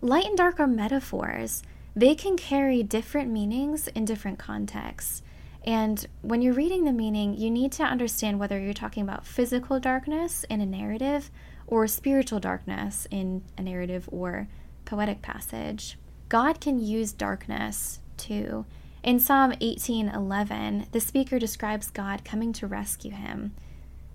light 0.00 0.26
and 0.26 0.36
dark 0.36 0.60
are 0.60 0.66
metaphors. 0.66 1.62
They 1.94 2.14
can 2.14 2.36
carry 2.36 2.82
different 2.82 3.30
meanings 3.30 3.88
in 3.88 4.04
different 4.04 4.38
contexts. 4.38 5.22
And 5.64 6.06
when 6.22 6.42
you're 6.42 6.54
reading 6.54 6.84
the 6.84 6.92
meaning, 6.92 7.36
you 7.36 7.50
need 7.50 7.70
to 7.72 7.84
understand 7.84 8.40
whether 8.40 8.58
you're 8.58 8.72
talking 8.72 9.02
about 9.02 9.26
physical 9.26 9.78
darkness 9.78 10.44
in 10.48 10.60
a 10.60 10.66
narrative 10.66 11.30
or 11.66 11.86
spiritual 11.86 12.40
darkness 12.40 13.06
in 13.10 13.44
a 13.56 13.62
narrative 13.62 14.08
or 14.10 14.48
poetic 14.84 15.22
passage. 15.22 15.96
God 16.32 16.62
can 16.62 16.80
use 16.80 17.12
darkness 17.12 18.00
too 18.16 18.64
in 19.02 19.20
Psalm 19.20 19.52
18:11, 19.60 20.86
the 20.92 21.00
speaker 21.00 21.38
describes 21.38 21.90
God 21.90 22.24
coming 22.24 22.54
to 22.54 22.66
rescue 22.66 23.10
him. 23.10 23.52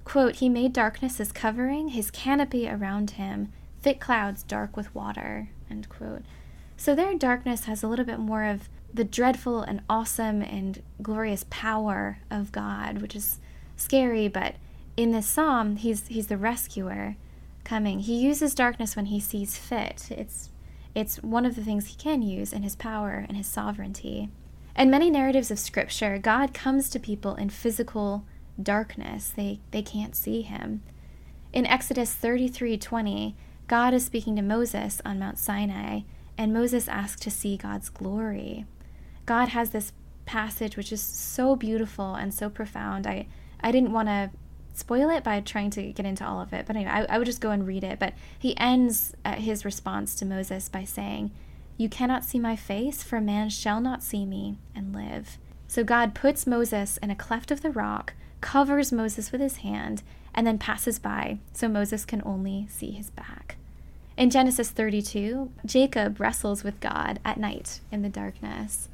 Quote, 0.03 0.37
"He 0.37 0.49
made 0.49 0.73
darkness 0.73 1.17
his 1.17 1.31
covering, 1.31 1.89
his 1.89 2.09
canopy 2.09 2.67
around 2.67 3.11
him, 3.11 3.51
thick 3.83 3.99
clouds 3.99 4.41
dark 4.41 4.75
with 4.75 4.95
water." 4.95 5.49
End 5.69 5.89
quote. 5.89 6.23
So 6.75 6.95
their 6.95 7.13
darkness 7.13 7.65
has 7.65 7.83
a 7.83 7.87
little 7.87 8.05
bit 8.05 8.19
more 8.19 8.45
of 8.45 8.67
the 8.91 9.03
dreadful 9.03 9.61
and 9.61 9.81
awesome 9.87 10.41
and 10.41 10.81
glorious 11.01 11.45
power 11.51 12.17
of 12.31 12.51
God, 12.51 12.99
which 12.99 13.15
is 13.15 13.39
scary, 13.75 14.27
but 14.27 14.55
in 14.95 15.11
this 15.11 15.27
psalm, 15.27 15.75
he's 15.75 16.07
he's 16.07 16.27
the 16.27 16.37
rescuer 16.37 17.15
coming. 17.63 17.99
He 17.99 18.17
uses 18.17 18.55
darkness 18.55 18.95
when 18.95 19.07
he 19.07 19.19
sees 19.19 19.55
fit. 19.55 20.09
It's 20.09 20.49
it's 20.97 21.21
one 21.21 21.45
of 21.45 21.55
the 21.55 21.63
things 21.63 21.85
he 21.85 21.95
can 21.95 22.23
use 22.23 22.51
in 22.51 22.63
his 22.63 22.75
power 22.75 23.23
and 23.27 23.37
his 23.37 23.45
sovereignty. 23.45 24.29
In 24.75 24.89
many 24.89 25.11
narratives 25.11 25.51
of 25.51 25.59
Scripture, 25.59 26.17
God 26.17 26.55
comes 26.55 26.89
to 26.89 26.99
people 26.99 27.35
in 27.35 27.51
physical 27.51 28.25
darkness. 28.59 29.29
They, 29.29 29.59
they 29.69 29.83
can't 29.83 30.15
see 30.15 30.41
him. 30.41 30.81
In 31.53 31.67
Exodus 31.67 32.15
33:20, 32.15 33.35
God 33.67 33.93
is 33.93 34.05
speaking 34.05 34.35
to 34.37 34.41
Moses 34.41 34.99
on 35.05 35.19
Mount 35.19 35.37
Sinai, 35.37 36.01
and 36.35 36.51
Moses 36.51 36.87
asks 36.87 37.21
to 37.21 37.29
see 37.29 37.57
God's 37.57 37.89
glory. 37.89 38.65
God 39.27 39.49
has 39.49 39.69
this 39.69 39.93
passage 40.25 40.77
which 40.77 40.91
is 40.91 41.01
so 41.01 41.55
beautiful 41.55 42.15
and 42.15 42.33
so 42.33 42.49
profound. 42.49 43.05
I, 43.05 43.27
I 43.61 43.71
didn't 43.71 43.93
want 43.93 44.07
to 44.07 44.31
spoil 44.77 45.09
it 45.09 45.23
by 45.23 45.39
trying 45.41 45.71
to 45.71 45.91
get 45.91 46.05
into 46.05 46.25
all 46.25 46.39
of 46.39 46.53
it, 46.53 46.67
but 46.67 46.75
anyway, 46.75 46.91
I, 46.91 47.15
I 47.15 47.17
would 47.17 47.25
just 47.25 47.41
go 47.41 47.49
and 47.49 47.65
read 47.65 47.83
it. 47.83 47.97
But 47.97 48.13
he 48.37 48.55
ends 48.57 49.15
uh, 49.25 49.33
his 49.33 49.65
response 49.65 50.13
to 50.15 50.25
Moses 50.25 50.69
by 50.69 50.83
saying, 50.83 51.31
you 51.77 51.89
cannot 51.89 52.23
see 52.23 52.39
my 52.39 52.55
face, 52.55 53.01
for 53.03 53.19
man 53.19 53.49
shall 53.49 53.81
not 53.81 54.03
see 54.03 54.25
me 54.25 54.57
and 54.75 54.95
live. 54.95 55.37
So 55.67 55.83
God 55.83 56.13
puts 56.13 56.47
Moses 56.47 56.97
in 56.97 57.09
a 57.09 57.15
cleft 57.15 57.51
of 57.51 57.61
the 57.61 57.71
rock, 57.71 58.13
covers 58.39 58.91
Moses 58.91 59.31
with 59.31 59.41
his 59.41 59.57
hand, 59.57 60.03
and 60.33 60.45
then 60.45 60.59
passes 60.59 60.99
by, 60.99 61.39
so 61.53 61.67
Moses 61.67 62.05
can 62.05 62.21
only 62.23 62.67
see 62.69 62.91
his 62.91 63.09
back. 63.09 63.57
In 64.15 64.29
Genesis 64.29 64.69
32, 64.69 65.51
Jacob 65.65 66.19
wrestles 66.19 66.63
with 66.63 66.79
God 66.79 67.19
at 67.25 67.39
night 67.39 67.79
in 67.91 68.03
the 68.03 68.09
darkness. 68.09 68.89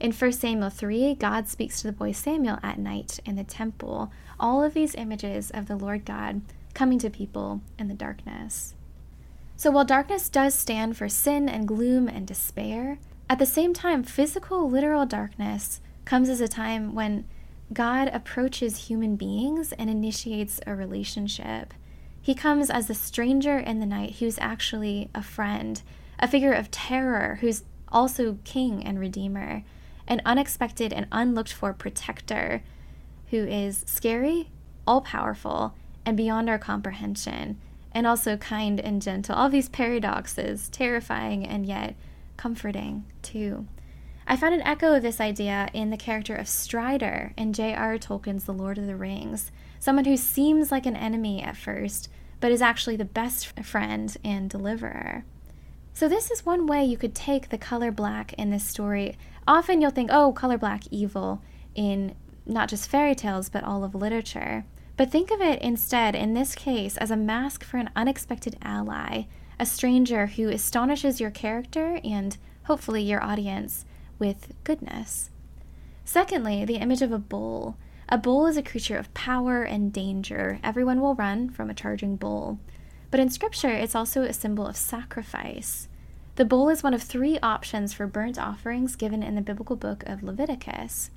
In 0.00 0.12
1 0.12 0.32
Samuel 0.32 0.70
3, 0.70 1.14
God 1.14 1.48
speaks 1.48 1.80
to 1.80 1.88
the 1.88 1.92
boy 1.92 2.12
Samuel 2.12 2.58
at 2.62 2.78
night 2.78 3.18
in 3.24 3.34
the 3.34 3.42
temple. 3.42 4.12
All 4.38 4.62
of 4.62 4.72
these 4.72 4.94
images 4.94 5.50
of 5.50 5.66
the 5.66 5.76
Lord 5.76 6.04
God 6.04 6.40
coming 6.72 7.00
to 7.00 7.10
people 7.10 7.62
in 7.78 7.88
the 7.88 7.94
darkness. 7.94 8.74
So 9.56 9.72
while 9.72 9.84
darkness 9.84 10.28
does 10.28 10.54
stand 10.54 10.96
for 10.96 11.08
sin 11.08 11.48
and 11.48 11.66
gloom 11.66 12.06
and 12.06 12.26
despair, 12.26 12.98
At 13.30 13.38
the 13.38 13.46
same 13.46 13.74
time, 13.74 14.04
physical, 14.04 14.70
literal 14.70 15.04
darkness 15.04 15.80
comes 16.04 16.28
as 16.30 16.40
a 16.40 16.48
time 16.48 16.94
when 16.94 17.26
God 17.72 18.08
approaches 18.08 18.88
human 18.88 19.16
beings 19.16 19.72
and 19.72 19.90
initiates 19.90 20.60
a 20.66 20.74
relationship. 20.74 21.74
He 22.22 22.34
comes 22.34 22.70
as 22.70 22.88
a 22.88 22.94
stranger 22.94 23.58
in 23.58 23.80
the 23.80 23.86
night 23.86 24.16
who's 24.16 24.38
actually 24.38 25.10
a 25.14 25.22
friend, 25.22 25.82
a 26.18 26.28
figure 26.28 26.52
of 26.52 26.70
terror 26.70 27.38
who's 27.40 27.64
also 27.88 28.38
king 28.44 28.82
and 28.82 28.98
redeemer, 28.98 29.64
an 30.08 30.20
unexpected 30.24 30.92
and 30.92 31.06
unlooked 31.12 31.52
for 31.52 31.72
protector 31.72 32.62
who 33.30 33.46
is 33.46 33.84
scary, 33.86 34.50
all 34.86 35.02
powerful, 35.02 35.74
and 36.04 36.16
beyond 36.16 36.48
our 36.48 36.58
comprehension, 36.58 37.60
and 37.92 38.06
also 38.06 38.36
kind 38.36 38.80
and 38.80 39.00
gentle. 39.00 39.34
All 39.34 39.48
these 39.48 39.68
paradoxes, 39.68 40.68
terrifying 40.70 41.46
and 41.46 41.64
yet 41.66 41.94
comforting 42.36 43.04
too. 43.22 43.66
I 44.26 44.36
found 44.36 44.54
an 44.54 44.62
echo 44.62 44.94
of 44.94 45.02
this 45.02 45.20
idea 45.20 45.68
in 45.72 45.90
the 45.90 45.96
character 45.96 46.34
of 46.34 46.48
Strider 46.48 47.32
in 47.36 47.52
J.R.R. 47.52 47.98
Tolkien's 47.98 48.44
The 48.44 48.52
Lord 48.52 48.76
of 48.78 48.86
the 48.86 48.96
Rings, 48.96 49.50
someone 49.78 50.04
who 50.04 50.16
seems 50.16 50.70
like 50.70 50.86
an 50.86 50.96
enemy 50.96 51.42
at 51.42 51.56
first, 51.56 52.10
but 52.40 52.52
is 52.52 52.62
actually 52.62 52.96
the 52.96 53.04
best 53.04 53.46
friend 53.62 54.16
and 54.22 54.50
deliverer. 54.50 55.24
So, 55.98 56.08
this 56.08 56.30
is 56.30 56.46
one 56.46 56.68
way 56.68 56.84
you 56.84 56.96
could 56.96 57.12
take 57.12 57.48
the 57.48 57.58
color 57.58 57.90
black 57.90 58.32
in 58.34 58.50
this 58.50 58.64
story. 58.64 59.18
Often 59.48 59.80
you'll 59.80 59.90
think, 59.90 60.10
oh, 60.12 60.32
color 60.32 60.56
black 60.56 60.84
evil 60.92 61.42
in 61.74 62.14
not 62.46 62.68
just 62.68 62.88
fairy 62.88 63.16
tales, 63.16 63.48
but 63.48 63.64
all 63.64 63.82
of 63.82 63.96
literature. 63.96 64.64
But 64.96 65.10
think 65.10 65.32
of 65.32 65.40
it 65.40 65.60
instead, 65.60 66.14
in 66.14 66.34
this 66.34 66.54
case, 66.54 66.96
as 66.98 67.10
a 67.10 67.16
mask 67.16 67.64
for 67.64 67.78
an 67.78 67.90
unexpected 67.96 68.56
ally, 68.62 69.24
a 69.58 69.66
stranger 69.66 70.26
who 70.26 70.48
astonishes 70.50 71.20
your 71.20 71.32
character 71.32 71.98
and 72.04 72.36
hopefully 72.66 73.02
your 73.02 73.20
audience 73.20 73.84
with 74.20 74.54
goodness. 74.62 75.30
Secondly, 76.04 76.64
the 76.64 76.76
image 76.76 77.02
of 77.02 77.10
a 77.10 77.18
bull. 77.18 77.76
A 78.08 78.18
bull 78.18 78.46
is 78.46 78.56
a 78.56 78.62
creature 78.62 78.98
of 78.98 79.12
power 79.14 79.64
and 79.64 79.92
danger. 79.92 80.60
Everyone 80.62 81.00
will 81.00 81.16
run 81.16 81.50
from 81.50 81.68
a 81.68 81.74
charging 81.74 82.14
bull. 82.14 82.60
But 83.10 83.20
in 83.20 83.30
Scripture, 83.30 83.70
it's 83.70 83.94
also 83.94 84.22
a 84.22 84.32
symbol 84.32 84.66
of 84.66 84.76
sacrifice. 84.76 85.88
The 86.36 86.44
bull 86.44 86.68
is 86.68 86.82
one 86.82 86.94
of 86.94 87.02
three 87.02 87.38
options 87.42 87.92
for 87.92 88.06
burnt 88.06 88.38
offerings 88.38 88.96
given 88.96 89.22
in 89.22 89.34
the 89.34 89.40
biblical 89.40 89.76
book 89.76 90.04
of 90.06 90.22
Leviticus. 90.22 91.10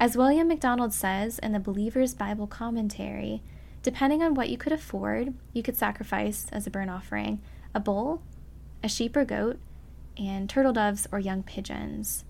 As 0.00 0.16
William 0.16 0.48
MacDonald 0.48 0.92
says 0.92 1.38
in 1.38 1.52
the 1.52 1.58
Believer's 1.60 2.14
Bible 2.14 2.46
Commentary, 2.46 3.42
depending 3.82 4.22
on 4.22 4.34
what 4.34 4.48
you 4.48 4.58
could 4.58 4.72
afford, 4.72 5.34
you 5.52 5.62
could 5.62 5.76
sacrifice 5.76 6.46
as 6.52 6.66
a 6.66 6.70
burnt 6.70 6.90
offering 6.90 7.40
a 7.74 7.80
bull, 7.80 8.22
a 8.82 8.88
sheep 8.88 9.16
or 9.16 9.24
goat, 9.24 9.58
and 10.16 10.50
turtle 10.50 10.72
doves 10.72 11.06
or 11.12 11.18
young 11.18 11.42
pigeons. 11.42 12.24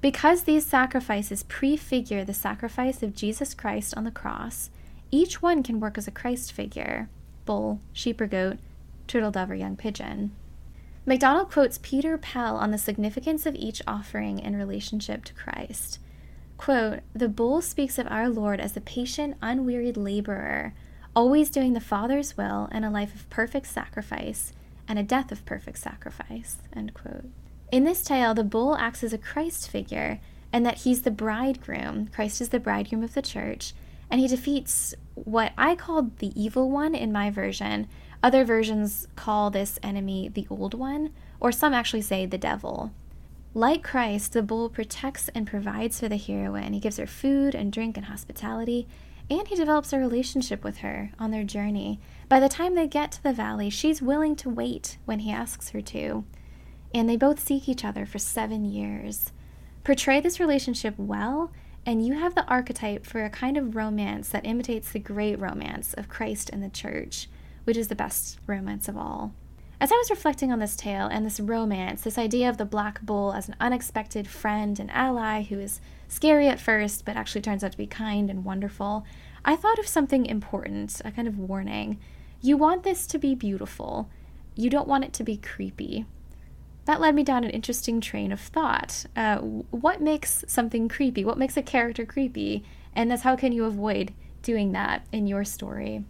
Because 0.00 0.42
these 0.42 0.66
sacrifices 0.66 1.42
prefigure 1.42 2.24
the 2.24 2.34
sacrifice 2.34 3.02
of 3.02 3.14
Jesus 3.14 3.54
Christ 3.54 3.96
on 3.96 4.04
the 4.04 4.10
cross, 4.10 4.70
each 5.10 5.42
one 5.42 5.62
can 5.62 5.80
work 5.80 5.98
as 5.98 6.06
a 6.06 6.12
Christ 6.12 6.52
figure 6.52 7.08
bull, 7.44 7.80
sheep 7.92 8.20
or 8.20 8.26
goat, 8.26 8.58
turtle 9.06 9.30
dove 9.30 9.50
or 9.50 9.54
young 9.54 9.76
pigeon. 9.76 10.32
MacDonald 11.06 11.50
quotes 11.50 11.78
Peter 11.82 12.18
Pell 12.18 12.56
on 12.56 12.70
the 12.70 12.78
significance 12.78 13.46
of 13.46 13.54
each 13.54 13.82
offering 13.86 14.38
in 14.38 14.56
relationship 14.56 15.24
to 15.24 15.34
Christ. 15.34 15.98
Quote, 16.58 17.00
the 17.14 17.28
bull 17.28 17.62
speaks 17.62 17.98
of 17.98 18.06
our 18.08 18.28
Lord 18.28 18.60
as 18.60 18.76
a 18.76 18.82
patient, 18.82 19.36
unwearied 19.40 19.96
laborer, 19.96 20.74
always 21.16 21.50
doing 21.50 21.72
the 21.72 21.80
Father's 21.80 22.36
will 22.36 22.68
and 22.70 22.84
a 22.84 22.90
life 22.90 23.14
of 23.14 23.28
perfect 23.30 23.66
sacrifice 23.66 24.52
and 24.86 24.98
a 24.98 25.02
death 25.02 25.32
of 25.32 25.44
perfect 25.46 25.78
sacrifice. 25.78 26.58
End 26.74 26.92
quote. 26.94 27.24
In 27.72 27.84
this 27.84 28.02
tale, 28.02 28.34
the 28.34 28.44
bull 28.44 28.76
acts 28.76 29.02
as 29.04 29.12
a 29.12 29.18
Christ 29.18 29.70
figure, 29.70 30.20
and 30.52 30.66
that 30.66 30.78
he's 30.78 31.02
the 31.02 31.10
bridegroom. 31.10 32.08
Christ 32.12 32.40
is 32.40 32.48
the 32.48 32.58
bridegroom 32.58 33.04
of 33.04 33.14
the 33.14 33.22
church, 33.22 33.72
and 34.10 34.20
he 34.20 34.26
defeats 34.26 34.94
what 35.14 35.52
I 35.56 35.74
called 35.74 36.18
the 36.18 36.32
evil 36.40 36.70
one 36.70 36.94
in 36.94 37.12
my 37.12 37.30
version. 37.30 37.88
Other 38.22 38.44
versions 38.44 39.06
call 39.16 39.50
this 39.50 39.78
enemy 39.82 40.28
the 40.28 40.46
old 40.50 40.74
one, 40.74 41.10
or 41.38 41.52
some 41.52 41.72
actually 41.72 42.02
say 42.02 42.26
the 42.26 42.38
devil. 42.38 42.92
Like 43.54 43.82
Christ, 43.82 44.32
the 44.32 44.42
bull 44.42 44.68
protects 44.68 45.28
and 45.34 45.46
provides 45.46 45.98
for 45.98 46.08
the 46.08 46.16
heroine. 46.16 46.72
He 46.72 46.80
gives 46.80 46.98
her 46.98 47.06
food 47.06 47.54
and 47.54 47.72
drink 47.72 47.96
and 47.96 48.06
hospitality, 48.06 48.86
and 49.28 49.46
he 49.46 49.56
develops 49.56 49.92
a 49.92 49.98
relationship 49.98 50.62
with 50.64 50.78
her 50.78 51.12
on 51.18 51.30
their 51.30 51.44
journey. 51.44 52.00
By 52.28 52.40
the 52.40 52.48
time 52.48 52.74
they 52.74 52.86
get 52.86 53.12
to 53.12 53.22
the 53.22 53.32
valley, 53.32 53.70
she's 53.70 54.02
willing 54.02 54.36
to 54.36 54.50
wait 54.50 54.98
when 55.04 55.20
he 55.20 55.32
asks 55.32 55.70
her 55.70 55.80
to. 55.82 56.24
And 56.92 57.08
they 57.08 57.16
both 57.16 57.38
seek 57.38 57.68
each 57.68 57.84
other 57.84 58.06
for 58.06 58.18
seven 58.18 58.64
years. 58.64 59.32
Portray 59.84 60.20
this 60.20 60.40
relationship 60.40 60.94
well, 60.98 61.52
and 61.86 62.06
you 62.06 62.14
have 62.14 62.34
the 62.34 62.46
archetype 62.46 63.06
for 63.06 63.24
a 63.24 63.30
kind 63.30 63.56
of 63.56 63.74
romance 63.74 64.28
that 64.30 64.46
imitates 64.46 64.90
the 64.90 64.98
great 64.98 65.38
romance 65.40 65.94
of 65.94 66.08
Christ 66.08 66.50
and 66.50 66.62
the 66.62 66.68
church, 66.68 67.28
which 67.64 67.76
is 67.76 67.88
the 67.88 67.94
best 67.94 68.38
romance 68.46 68.88
of 68.88 68.96
all. 68.96 69.32
As 69.80 69.90
I 69.90 69.96
was 69.96 70.10
reflecting 70.10 70.52
on 70.52 70.58
this 70.58 70.76
tale 70.76 71.06
and 71.06 71.24
this 71.24 71.40
romance, 71.40 72.02
this 72.02 72.18
idea 72.18 72.50
of 72.50 72.58
the 72.58 72.66
Black 72.66 73.00
Bull 73.00 73.32
as 73.32 73.48
an 73.48 73.56
unexpected 73.58 74.28
friend 74.28 74.78
and 74.78 74.90
ally 74.90 75.44
who 75.44 75.58
is 75.58 75.80
scary 76.06 76.48
at 76.48 76.60
first 76.60 77.06
but 77.06 77.16
actually 77.16 77.40
turns 77.40 77.64
out 77.64 77.72
to 77.72 77.78
be 77.78 77.86
kind 77.86 78.28
and 78.28 78.44
wonderful, 78.44 79.06
I 79.42 79.56
thought 79.56 79.78
of 79.78 79.86
something 79.86 80.26
important, 80.26 81.00
a 81.02 81.10
kind 81.10 81.26
of 81.26 81.38
warning. 81.38 81.98
You 82.42 82.58
want 82.58 82.82
this 82.82 83.06
to 83.06 83.18
be 83.18 83.34
beautiful, 83.34 84.10
you 84.54 84.68
don't 84.68 84.88
want 84.88 85.04
it 85.04 85.14
to 85.14 85.24
be 85.24 85.38
creepy. 85.38 86.04
That 86.90 87.00
led 87.00 87.14
me 87.14 87.22
down 87.22 87.44
an 87.44 87.50
interesting 87.50 88.00
train 88.00 88.32
of 88.32 88.40
thought. 88.40 89.06
Uh, 89.14 89.36
what 89.36 90.00
makes 90.00 90.44
something 90.48 90.88
creepy? 90.88 91.24
What 91.24 91.38
makes 91.38 91.56
a 91.56 91.62
character 91.62 92.04
creepy? 92.04 92.64
And 92.96 93.08
that's 93.08 93.22
how 93.22 93.36
can 93.36 93.52
you 93.52 93.64
avoid 93.64 94.12
doing 94.42 94.72
that 94.72 95.06
in 95.12 95.28
your 95.28 95.44
story? 95.44 96.04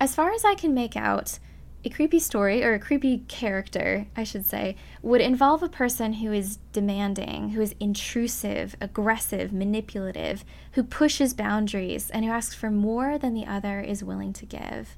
As 0.00 0.14
far 0.14 0.32
as 0.32 0.46
I 0.46 0.54
can 0.54 0.72
make 0.72 0.96
out, 0.96 1.38
a 1.84 1.90
creepy 1.90 2.20
story, 2.20 2.64
or 2.64 2.72
a 2.72 2.78
creepy 2.78 3.18
character, 3.28 4.06
I 4.16 4.24
should 4.24 4.46
say, 4.46 4.76
would 5.02 5.20
involve 5.20 5.62
a 5.62 5.68
person 5.68 6.14
who 6.14 6.32
is 6.32 6.56
demanding, 6.72 7.50
who 7.50 7.60
is 7.60 7.74
intrusive, 7.78 8.76
aggressive, 8.80 9.52
manipulative, 9.52 10.42
who 10.72 10.84
pushes 10.84 11.34
boundaries, 11.34 12.08
and 12.08 12.24
who 12.24 12.30
asks 12.30 12.54
for 12.54 12.70
more 12.70 13.18
than 13.18 13.34
the 13.34 13.44
other 13.44 13.82
is 13.82 14.02
willing 14.02 14.32
to 14.32 14.46
give. 14.46 14.96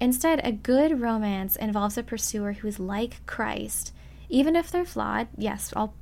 Instead, 0.00 0.40
a 0.44 0.52
good 0.52 1.00
romance 1.00 1.56
involves 1.56 1.98
a 1.98 2.04
pursuer 2.04 2.52
who 2.52 2.68
is 2.68 2.78
like 2.78 3.26
Christ, 3.26 3.92
even 4.32 4.56
if 4.56 4.70
they're 4.70 4.84
flawed. 4.84 5.28
Yes, 5.36 5.72
all 5.76 5.94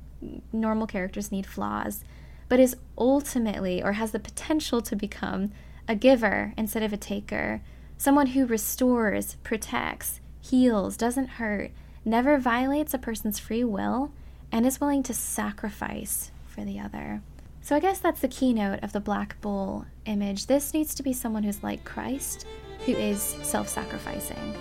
normal 0.53 0.87
characters 0.87 1.31
need 1.31 1.45
flaws, 1.45 2.03
but 2.47 2.59
is 2.59 2.77
ultimately, 2.97 3.83
or 3.83 3.91
has 3.93 4.11
the 4.11 4.19
potential 4.19 4.81
to 4.81 4.95
become, 4.95 5.51
a 5.87 5.95
giver 5.95 6.53
instead 6.57 6.81
of 6.81 6.93
a 6.93 6.97
taker 6.97 7.61
someone 7.97 8.27
who 8.27 8.47
restores, 8.47 9.35
protects, 9.43 10.21
heals, 10.39 10.97
doesn't 10.97 11.37
hurt, 11.37 11.69
never 12.03 12.39
violates 12.39 12.95
a 12.95 12.97
person's 12.97 13.37
free 13.37 13.63
will, 13.63 14.11
and 14.51 14.65
is 14.65 14.81
willing 14.81 15.03
to 15.03 15.13
sacrifice 15.13 16.31
for 16.47 16.65
the 16.65 16.79
other. 16.79 17.21
So 17.61 17.75
I 17.75 17.79
guess 17.79 17.99
that's 17.99 18.21
the 18.21 18.27
keynote 18.27 18.81
of 18.81 18.91
the 18.91 18.99
black 18.99 19.39
bull 19.39 19.85
image. 20.05 20.47
This 20.47 20.73
needs 20.73 20.95
to 20.95 21.03
be 21.03 21.13
someone 21.13 21.43
who's 21.43 21.61
like 21.61 21.83
Christ, 21.83 22.47
who 22.87 22.93
is 22.93 23.21
self 23.21 23.69
sacrificing. 23.69 24.55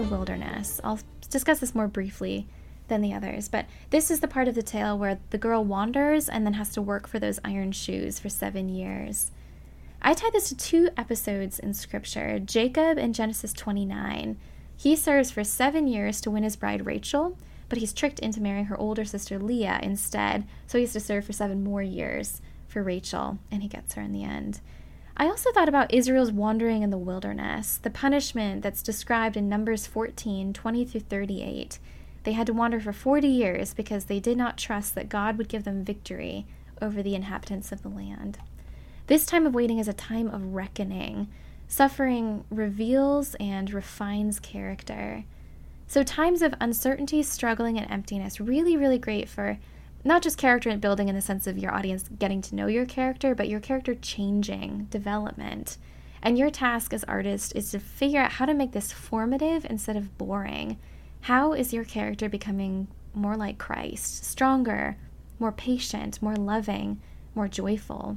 The 0.00 0.08
wilderness. 0.08 0.80
I'll 0.82 0.98
discuss 1.28 1.60
this 1.60 1.74
more 1.74 1.88
briefly 1.88 2.46
than 2.88 3.02
the 3.02 3.12
others. 3.12 3.48
But 3.48 3.66
this 3.90 4.10
is 4.10 4.20
the 4.20 4.28
part 4.28 4.48
of 4.48 4.54
the 4.54 4.62
tale 4.62 4.98
where 4.98 5.18
the 5.30 5.38
girl 5.38 5.64
wanders 5.64 6.28
and 6.28 6.46
then 6.46 6.54
has 6.54 6.70
to 6.70 6.82
work 6.82 7.06
for 7.06 7.18
those 7.18 7.38
iron 7.44 7.72
shoes 7.72 8.18
for 8.18 8.28
seven 8.28 8.68
years. 8.68 9.30
I 10.02 10.14
tied 10.14 10.32
this 10.32 10.48
to 10.48 10.56
two 10.56 10.88
episodes 10.96 11.58
in 11.58 11.74
Scripture 11.74 12.38
Jacob 12.38 12.96
in 12.96 13.12
Genesis 13.12 13.52
29. 13.52 14.38
He 14.74 14.96
serves 14.96 15.30
for 15.30 15.44
seven 15.44 15.86
years 15.86 16.22
to 16.22 16.30
win 16.30 16.42
his 16.42 16.56
bride 16.56 16.86
Rachel, 16.86 17.36
but 17.68 17.78
he's 17.78 17.92
tricked 17.92 18.18
into 18.18 18.40
marrying 18.40 18.64
her 18.66 18.80
older 18.80 19.04
sister 19.04 19.38
Leah 19.38 19.78
instead, 19.82 20.46
so 20.66 20.78
he 20.78 20.84
has 20.84 20.94
to 20.94 21.00
serve 21.00 21.26
for 21.26 21.34
seven 21.34 21.62
more 21.62 21.82
years 21.82 22.40
for 22.66 22.82
Rachel, 22.82 23.38
and 23.50 23.62
he 23.62 23.68
gets 23.68 23.94
her 23.94 24.02
in 24.02 24.12
the 24.12 24.24
end. 24.24 24.60
I 25.20 25.26
also 25.26 25.52
thought 25.52 25.68
about 25.68 25.92
Israel's 25.92 26.32
wandering 26.32 26.82
in 26.82 26.88
the 26.88 26.96
wilderness, 26.96 27.76
the 27.76 27.90
punishment 27.90 28.62
that's 28.62 28.82
described 28.82 29.36
in 29.36 29.50
Numbers 29.50 29.86
14 29.86 30.54
20 30.54 30.84
through 30.86 31.00
38. 31.02 31.78
They 32.24 32.32
had 32.32 32.46
to 32.46 32.54
wander 32.54 32.80
for 32.80 32.94
40 32.94 33.28
years 33.28 33.74
because 33.74 34.06
they 34.06 34.18
did 34.18 34.38
not 34.38 34.56
trust 34.56 34.94
that 34.94 35.10
God 35.10 35.36
would 35.36 35.50
give 35.50 35.64
them 35.64 35.84
victory 35.84 36.46
over 36.80 37.02
the 37.02 37.14
inhabitants 37.14 37.70
of 37.70 37.82
the 37.82 37.90
land. 37.90 38.38
This 39.08 39.26
time 39.26 39.46
of 39.46 39.54
waiting 39.54 39.78
is 39.78 39.88
a 39.88 39.92
time 39.92 40.26
of 40.26 40.54
reckoning. 40.54 41.28
Suffering 41.68 42.44
reveals 42.48 43.34
and 43.34 43.70
refines 43.74 44.40
character. 44.40 45.24
So, 45.86 46.02
times 46.02 46.40
of 46.40 46.54
uncertainty, 46.62 47.22
struggling, 47.22 47.76
and 47.76 47.90
emptiness, 47.90 48.40
really, 48.40 48.74
really 48.74 48.98
great 48.98 49.28
for 49.28 49.58
not 50.04 50.22
just 50.22 50.38
character 50.38 50.74
building 50.76 51.08
in 51.08 51.14
the 51.14 51.20
sense 51.20 51.46
of 51.46 51.58
your 51.58 51.74
audience 51.74 52.08
getting 52.18 52.40
to 52.42 52.54
know 52.54 52.66
your 52.66 52.86
character, 52.86 53.34
but 53.34 53.48
your 53.48 53.60
character 53.60 53.94
changing, 53.94 54.86
development. 54.90 55.76
And 56.22 56.38
your 56.38 56.50
task 56.50 56.92
as 56.92 57.04
artist 57.04 57.54
is 57.54 57.70
to 57.70 57.78
figure 57.78 58.20
out 58.20 58.32
how 58.32 58.46
to 58.46 58.54
make 58.54 58.72
this 58.72 58.92
formative 58.92 59.66
instead 59.68 59.96
of 59.96 60.16
boring. 60.18 60.78
How 61.22 61.52
is 61.52 61.72
your 61.72 61.84
character 61.84 62.28
becoming 62.28 62.88
more 63.14 63.36
like 63.36 63.58
Christ, 63.58 64.24
stronger, 64.24 64.96
more 65.38 65.52
patient, 65.52 66.22
more 66.22 66.36
loving, 66.36 67.00
more 67.34 67.48
joyful? 67.48 68.16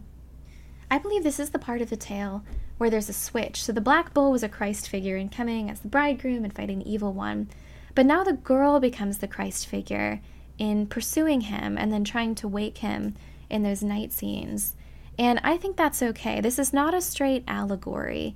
I 0.90 1.00
believe 1.00 1.24
this 1.24 1.40
is 1.40 1.50
the 1.50 1.60
part 1.60 1.82
of 1.82 1.90
the 1.90 1.98
tale 1.98 2.44
where 2.78 2.90
there's 2.90 3.10
a 3.10 3.14
switch. 3.14 3.64
So 3.64 3.72
the 3.72 3.82
black 3.82 4.14
bull 4.14 4.32
was 4.32 4.44
a 4.44 4.50
Christ 4.50 4.88
figure 4.88 5.18
in 5.18 5.30
coming 5.30 5.70
as 5.70 5.80
the 5.80 5.88
bridegroom 5.88 6.44
and 6.44 6.54
fighting 6.54 6.80
the 6.80 6.92
evil 6.92 7.14
one. 7.14 7.50
But 7.96 8.06
now 8.06 8.24
the 8.24 8.34
girl 8.34 8.80
becomes 8.80 9.20
the 9.20 9.28
Christ 9.28 9.68
figure 9.68 10.22
in 10.58 10.88
pursuing 10.88 11.42
him 11.42 11.78
and 11.78 11.92
then 11.92 12.04
trying 12.04 12.36
to 12.36 12.48
wake 12.48 12.80
him 12.80 13.16
in 13.50 13.64
those 13.64 13.84
night 13.84 14.12
scenes. 14.12 14.76
And 15.18 15.40
I 15.44 15.58
think 15.58 15.78
that's 15.78 16.02
okay. 16.02 16.42
This 16.42 16.58
is 16.58 16.74
not 16.74 16.94
a 16.94 17.02
straight 17.02 17.44
allegory. 17.48 18.36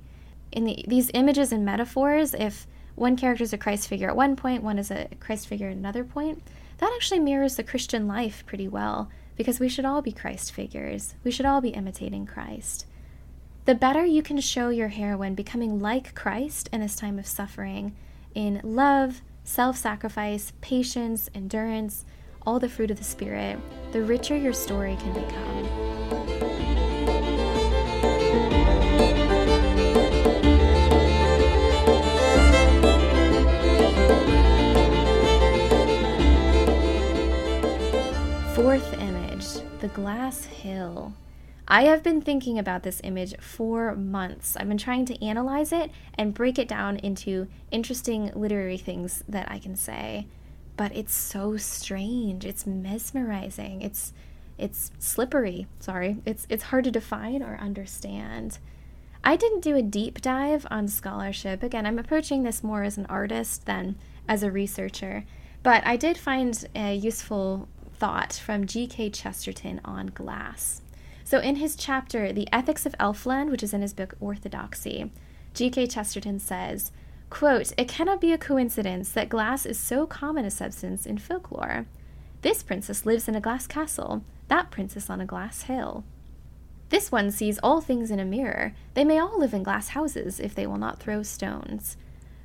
In 0.52 0.64
the, 0.64 0.84
these 0.86 1.10
images 1.14 1.52
and 1.52 1.64
metaphors, 1.64 2.34
if 2.34 2.66
one 2.94 3.16
character 3.16 3.44
is 3.44 3.52
a 3.52 3.58
Christ 3.58 3.88
figure 3.88 4.08
at 4.08 4.16
one 4.16 4.36
point, 4.36 4.62
one 4.62 4.78
is 4.78 4.90
a 4.90 5.08
Christ 5.20 5.46
figure 5.46 5.68
at 5.68 5.76
another 5.76 6.04
point, 6.04 6.42
that 6.78 6.92
actually 6.94 7.20
mirrors 7.20 7.56
the 7.56 7.64
Christian 7.64 8.06
life 8.06 8.44
pretty 8.46 8.68
well 8.68 9.10
because 9.36 9.60
we 9.60 9.68
should 9.68 9.84
all 9.84 10.02
be 10.02 10.12
Christ 10.12 10.52
figures. 10.52 11.14
We 11.24 11.30
should 11.30 11.46
all 11.46 11.60
be 11.60 11.70
imitating 11.70 12.26
Christ. 12.26 12.86
The 13.64 13.74
better 13.74 14.04
you 14.04 14.22
can 14.22 14.40
show 14.40 14.70
your 14.70 14.88
heroine 14.88 15.34
becoming 15.34 15.78
like 15.78 16.14
Christ 16.14 16.68
in 16.72 16.80
this 16.80 16.96
time 16.96 17.18
of 17.18 17.26
suffering, 17.26 17.94
in 18.34 18.60
love, 18.64 19.20
self 19.48 19.78
sacrifice, 19.78 20.52
patience, 20.60 21.30
endurance, 21.34 22.04
all 22.46 22.58
the 22.60 22.68
fruit 22.68 22.90
of 22.90 22.98
the 22.98 23.02
Spirit, 23.04 23.58
the 23.92 24.02
richer 24.02 24.36
your 24.36 24.52
story 24.52 24.94
can 25.00 25.14
become. 25.14 25.64
Fourth 38.54 38.92
image, 39.00 39.46
the 39.80 39.88
glass 39.94 40.44
hill. 40.44 41.14
I 41.70 41.82
have 41.82 42.02
been 42.02 42.22
thinking 42.22 42.58
about 42.58 42.82
this 42.82 43.02
image 43.04 43.38
for 43.40 43.94
months. 43.94 44.56
I've 44.56 44.68
been 44.68 44.78
trying 44.78 45.04
to 45.04 45.22
analyze 45.22 45.70
it 45.70 45.90
and 46.14 46.32
break 46.32 46.58
it 46.58 46.66
down 46.66 46.96
into 46.96 47.46
interesting 47.70 48.32
literary 48.34 48.78
things 48.78 49.22
that 49.28 49.50
I 49.50 49.58
can 49.58 49.76
say. 49.76 50.26
But 50.78 50.96
it's 50.96 51.12
so 51.12 51.58
strange. 51.58 52.46
It's 52.46 52.66
mesmerizing. 52.66 53.82
It's 53.82 54.14
it's 54.56 54.90
slippery. 54.98 55.66
Sorry. 55.78 56.16
It's 56.24 56.46
it's 56.48 56.64
hard 56.64 56.84
to 56.84 56.90
define 56.90 57.42
or 57.42 57.58
understand. 57.60 58.58
I 59.22 59.36
didn't 59.36 59.60
do 59.60 59.76
a 59.76 59.82
deep 59.82 60.22
dive 60.22 60.66
on 60.70 60.88
scholarship. 60.88 61.62
Again, 61.62 61.84
I'm 61.84 61.98
approaching 61.98 62.44
this 62.44 62.64
more 62.64 62.82
as 62.82 62.96
an 62.96 63.04
artist 63.06 63.66
than 63.66 63.96
as 64.26 64.42
a 64.42 64.50
researcher. 64.50 65.26
But 65.62 65.86
I 65.86 65.96
did 65.96 66.16
find 66.16 66.66
a 66.74 66.94
useful 66.94 67.68
thought 67.92 68.32
from 68.32 68.66
G.K. 68.66 69.10
Chesterton 69.10 69.82
on 69.84 70.06
glass. 70.06 70.80
So, 71.28 71.40
in 71.40 71.56
his 71.56 71.76
chapter, 71.76 72.32
The 72.32 72.48
Ethics 72.50 72.86
of 72.86 72.94
Elfland, 72.98 73.50
which 73.50 73.62
is 73.62 73.74
in 73.74 73.82
his 73.82 73.92
book 73.92 74.14
Orthodoxy, 74.18 75.12
G.K. 75.52 75.86
Chesterton 75.88 76.38
says, 76.38 76.90
quote, 77.28 77.74
It 77.76 77.86
cannot 77.86 78.18
be 78.18 78.32
a 78.32 78.38
coincidence 78.38 79.12
that 79.12 79.28
glass 79.28 79.66
is 79.66 79.78
so 79.78 80.06
common 80.06 80.46
a 80.46 80.50
substance 80.50 81.04
in 81.04 81.18
folklore. 81.18 81.84
This 82.40 82.62
princess 82.62 83.04
lives 83.04 83.28
in 83.28 83.34
a 83.34 83.42
glass 83.42 83.66
castle, 83.66 84.24
that 84.48 84.70
princess 84.70 85.10
on 85.10 85.20
a 85.20 85.26
glass 85.26 85.64
hill. 85.64 86.02
This 86.88 87.12
one 87.12 87.30
sees 87.30 87.60
all 87.62 87.82
things 87.82 88.10
in 88.10 88.18
a 88.18 88.24
mirror. 88.24 88.72
They 88.94 89.04
may 89.04 89.18
all 89.18 89.38
live 89.38 89.52
in 89.52 89.62
glass 89.62 89.88
houses 89.88 90.40
if 90.40 90.54
they 90.54 90.66
will 90.66 90.78
not 90.78 90.98
throw 90.98 91.22
stones. 91.22 91.98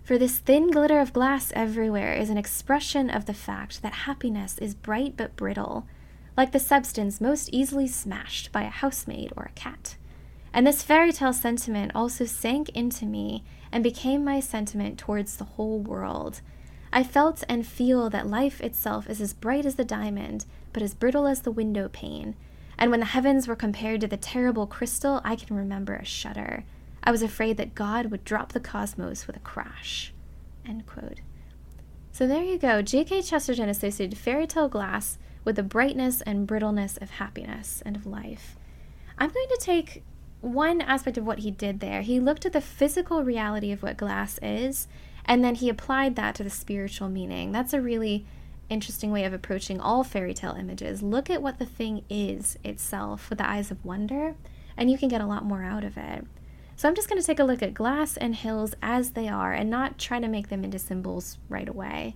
For 0.04 0.18
this 0.18 0.40
thin 0.40 0.72
glitter 0.72 1.00
of 1.00 1.14
glass 1.14 1.54
everywhere 1.56 2.12
is 2.12 2.30
an 2.30 2.38
expression 2.38 3.10
of 3.10 3.28
the 3.28 3.34
fact 3.34 3.82
that 3.82 3.94
happiness 3.94 4.58
is 4.58 4.76
bright 4.76 5.16
but 5.16 5.38
brittle, 5.38 5.88
like 6.36 6.52
the 6.52 6.60
substance 6.60 7.22
most 7.22 7.50
easily 7.52 7.88
smashed 7.88 8.52
by 8.52 8.64
a 8.64 8.70
housemaid 8.70 9.32
or 9.38 9.44
a 9.44 9.52
cat. 9.60 9.96
And 10.54 10.68
this 10.68 10.84
fairy 10.84 11.12
tale 11.12 11.34
sentiment 11.34 11.92
also 11.96 12.26
sank 12.26 12.70
into 12.70 13.06
me 13.06 13.44
and 13.72 13.84
became 13.84 14.24
my 14.24 14.40
sentiment 14.40 14.98
towards 15.00 15.36
the 15.36 15.44
whole 15.44 15.80
world. 15.80 16.42
I 16.92 17.04
felt 17.04 17.44
and 17.50 17.66
feel 17.66 18.10
that 18.12 18.28
life 18.28 18.62
itself 18.62 19.10
is 19.10 19.20
as 19.20 19.34
bright 19.34 19.66
as 19.66 19.76
the 19.76 19.84
diamond, 19.84 20.46
but 20.72 20.84
as 20.84 20.94
brittle 20.94 21.26
as 21.26 21.42
the 21.42 21.52
window 21.52 21.90
pane. 21.90 22.36
And 22.78 22.92
when 22.92 23.00
the 23.00 23.08
heavens 23.08 23.48
were 23.48 23.56
compared 23.56 24.02
to 24.02 24.08
the 24.08 24.18
terrible 24.18 24.68
crystal, 24.68 25.22
I 25.24 25.36
can 25.36 25.56
remember 25.56 25.96
a 25.96 26.06
shudder. 26.06 26.66
I 27.04 27.12
was 27.12 27.24
afraid 27.24 27.58
that 27.58 27.76
God 27.76 28.12
would 28.12 28.24
drop 28.24 28.52
the 28.52 28.60
cosmos 28.60 29.26
with 29.26 29.36
a 29.36 29.40
crash. 29.40 30.14
So 32.12 32.28
there 32.28 32.44
you 32.44 32.60
go. 32.60 32.84
J.K. 32.84 33.24
Chesterton 33.24 33.70
associated 33.70 34.18
fairy 34.18 34.46
tale 34.46 34.70
glass 34.70 35.18
with 35.44 35.56
the 35.56 35.64
brightness 35.64 36.22
and 36.22 36.48
brittleness 36.48 36.98
of 36.98 37.12
happiness 37.12 37.82
and 37.86 37.96
of 37.96 38.06
life. 38.06 38.56
I'm 39.18 39.30
going 39.30 39.48
to 39.50 39.60
take 39.60 40.04
one 40.42 40.82
aspect 40.82 41.18
of 41.18 41.26
what 41.26 41.40
he 41.40 41.52
did 41.52 41.80
there. 41.80 42.02
He 42.02 42.20
looked 42.20 42.46
at 42.46 42.54
the 42.54 42.62
physical 42.62 43.24
reality 43.24 43.72
of 43.72 43.82
what 43.82 43.98
glass 43.98 44.40
is, 44.42 44.88
and 45.26 45.44
then 45.44 45.56
he 45.56 45.70
applied 45.70 46.16
that 46.16 46.36
to 46.36 46.44
the 46.44 46.50
spiritual 46.50 47.10
meaning. 47.10 47.52
That's 47.52 47.74
a 47.74 47.82
really 47.82 48.26
interesting 48.70 49.12
way 49.12 49.24
of 49.24 49.34
approaching 49.34 49.80
all 49.80 50.04
fairy 50.04 50.34
tale 50.34 50.56
images. 50.60 51.02
Look 51.02 51.30
at 51.30 51.42
what 51.42 51.60
the 51.60 51.66
thing 51.66 52.04
is 52.10 52.58
itself 52.64 53.30
with 53.30 53.38
the 53.38 53.50
eyes 53.50 53.72
of 53.72 53.84
wonder, 53.86 54.36
and 54.76 54.90
you 54.92 54.98
can 54.98 55.10
get 55.10 55.22
a 55.22 55.26
lot 55.26 55.46
more 55.46 55.64
out 55.64 55.84
of 55.84 55.98
it. 55.98 56.26
So 56.76 56.90
I'm 56.90 56.96
just 56.96 57.08
going 57.08 57.22
to 57.22 57.26
take 57.26 57.40
a 57.40 57.44
look 57.44 57.62
at 57.62 57.74
glass 57.74 58.18
and 58.18 58.36
hills 58.36 58.74
as 58.82 59.12
they 59.12 59.30
are 59.30 59.54
and 59.54 59.70
not 59.70 60.00
try 60.00 60.20
to 60.20 60.28
make 60.28 60.50
them 60.50 60.64
into 60.64 60.80
symbols 60.80 61.38
right 61.48 61.70
away. 61.70 62.16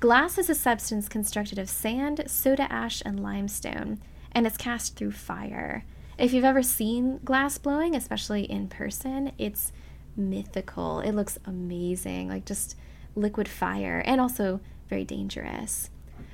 Glass 0.00 0.38
is 0.38 0.48
a 0.48 0.54
substance 0.54 1.10
constructed 1.10 1.58
of 1.58 1.68
sand, 1.68 2.24
soda 2.26 2.66
ash, 2.72 3.02
and 3.04 3.22
limestone, 3.22 4.00
and 4.32 4.46
it's 4.46 4.56
cast 4.56 4.96
through 4.96 5.10
fire. 5.10 5.84
If 6.16 6.32
you've 6.32 6.42
ever 6.42 6.62
seen 6.62 7.20
glass 7.22 7.58
blowing, 7.58 7.94
especially 7.94 8.44
in 8.44 8.68
person, 8.68 9.32
it's 9.36 9.72
mythical. 10.16 11.00
It 11.00 11.12
looks 11.12 11.38
amazing, 11.44 12.30
like 12.30 12.46
just 12.46 12.76
liquid 13.14 13.46
fire, 13.46 14.02
and 14.06 14.22
also 14.22 14.60
very 14.88 15.04
dangerous. 15.04 15.90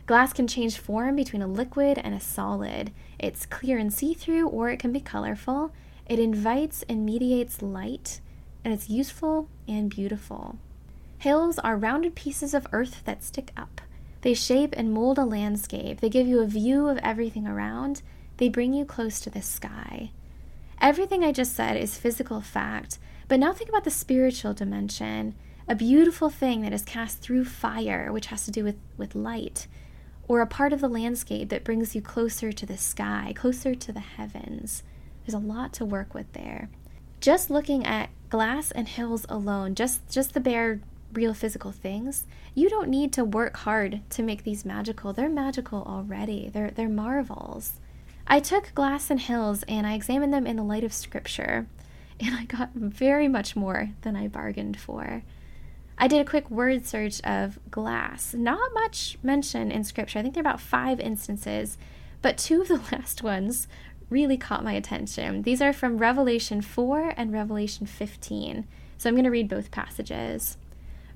Glass 0.07 0.33
can 0.33 0.47
change 0.47 0.79
form 0.79 1.17
between 1.17 1.43
a 1.43 1.49
liquid 1.49 1.99
and 1.99 2.15
a 2.15 2.21
solid. 2.21 2.93
It's 3.19 3.47
clear 3.47 3.79
and 3.79 3.93
see 3.93 4.15
through, 4.15 4.47
or 4.47 4.71
it 4.71 4.79
can 4.79 4.93
be 4.93 5.01
colorful. 5.01 5.73
It 6.09 6.21
invites 6.21 6.85
and 6.89 7.05
mediates 7.05 7.61
light, 7.61 8.21
and 8.65 8.73
it's 8.73 8.89
useful 8.89 9.49
and 9.67 9.91
beautiful. 9.91 10.61
Hills 11.19 11.59
are 11.59 11.77
rounded 11.77 12.15
pieces 12.15 12.55
of 12.55 12.67
earth 12.73 13.03
that 13.05 13.25
stick 13.25 13.51
up. 13.57 13.81
They 14.23 14.35
shape 14.35 14.75
and 14.77 14.93
mold 14.93 15.19
a 15.19 15.25
landscape. 15.25 16.01
They 16.01 16.09
give 16.09 16.27
you 16.27 16.41
a 16.41 16.47
view 16.47 16.89
of 16.89 16.99
everything 16.99 17.47
around. 17.47 18.03
They 18.37 18.49
bring 18.49 18.75
you 18.75 18.85
close 18.85 19.21
to 19.21 19.31
the 19.31 19.43
sky. 19.43 20.11
Everything 20.81 21.25
I 21.25 21.33
just 21.33 21.55
said 21.55 21.77
is 21.77 21.97
physical 21.97 22.41
fact, 22.41 22.99
but 23.29 23.41
now 23.41 23.53
think 23.53 23.71
about 23.71 23.85
the 23.85 23.91
spiritual 23.91 24.53
dimension 24.53 25.35
a 25.69 25.75
beautiful 25.75 26.31
thing 26.31 26.63
that 26.63 26.73
is 26.73 26.83
cast 26.83 27.19
through 27.19 27.45
fire, 27.45 28.13
which 28.13 28.27
has 28.27 28.45
to 28.45 28.53
do 28.53 28.63
with, 28.63 28.77
with 28.97 29.17
light, 29.17 29.67
or 30.29 30.41
a 30.41 30.47
part 30.47 30.73
of 30.73 30.81
the 30.81 30.89
landscape 30.89 31.49
that 31.49 31.65
brings 31.65 31.95
you 31.95 32.01
closer 32.01 32.53
to 32.53 32.67
the 32.67 32.77
sky, 32.77 33.33
closer 33.35 33.75
to 33.75 33.93
the 33.93 34.01
heavens. 34.01 34.85
There's 35.25 35.35
a 35.35 35.39
lot 35.39 35.73
to 35.75 35.85
work 35.85 36.15
with 36.15 36.33
there. 36.35 36.69
Just 37.21 37.51
looking 37.51 37.85
at 37.85 38.11
glass 38.29 38.71
and 38.71 38.87
hills 38.87 39.27
alone, 39.29 39.75
just, 39.75 40.09
just 40.09 40.35
the 40.35 40.41
bare 40.41 40.81
real 41.17 41.35
physical 41.35 41.73
things, 41.73 42.27
you 42.55 42.69
don't 42.69 42.89
need 42.89 43.13
to 43.15 43.25
work 43.25 43.57
hard 43.59 44.03
to 44.11 44.23
make 44.23 44.45
these 44.45 44.65
magical. 44.65 45.13
They're 45.13 45.29
magical 45.29 45.83
already. 45.83 46.51
They're 46.53 46.71
they're 46.71 46.89
marvels. 46.89 47.81
I 48.27 48.41
took 48.41 48.75
glass 48.75 49.11
and 49.11 49.21
hills 49.21 49.65
and 49.69 49.87
I 49.87 49.95
examined 49.95 50.33
them 50.33 50.47
in 50.47 50.57
the 50.57 50.63
light 50.63 50.85
of 50.85 50.93
scripture, 50.93 51.67
and 52.21 52.35
I 52.35 52.45
got 52.45 52.75
very 52.75 53.29
much 53.29 53.57
more 53.57 53.91
than 54.03 54.17
I 54.17 54.29
bargained 54.29 54.79
for. 54.79 55.23
I 55.99 56.09
did 56.09 56.21
a 56.21 56.29
quick 56.29 56.51
word 56.51 56.85
search 56.85 57.23
of 57.23 57.59
glass. 57.71 58.35
Not 58.35 58.75
much 58.75 59.17
mention 59.23 59.73
in 59.73 59.83
scripture. 59.83 60.19
I 60.19 60.23
think 60.23 60.35
there 60.35 60.43
are 60.43 60.49
about 60.49 60.61
five 60.61 61.01
instances, 61.01 61.79
but 62.21 62.37
two 62.37 62.61
of 62.61 62.69
the 62.69 62.77
last 62.93 63.23
ones 63.23 63.67
really 64.11 64.37
caught 64.37 64.63
my 64.63 64.75
attention. 64.75 65.43
These 65.43 65.63
are 65.63 65.73
from 65.73 65.99
Revelation 65.99 66.61
4 66.61 67.15
and 67.17 67.33
Revelation 67.33 67.87
15. 67.87 68.67
So 68.99 69.09
I'm 69.09 69.15
going 69.15 69.25
to 69.25 69.31
read 69.31 69.49
both 69.49 69.71
passages. 69.71 70.57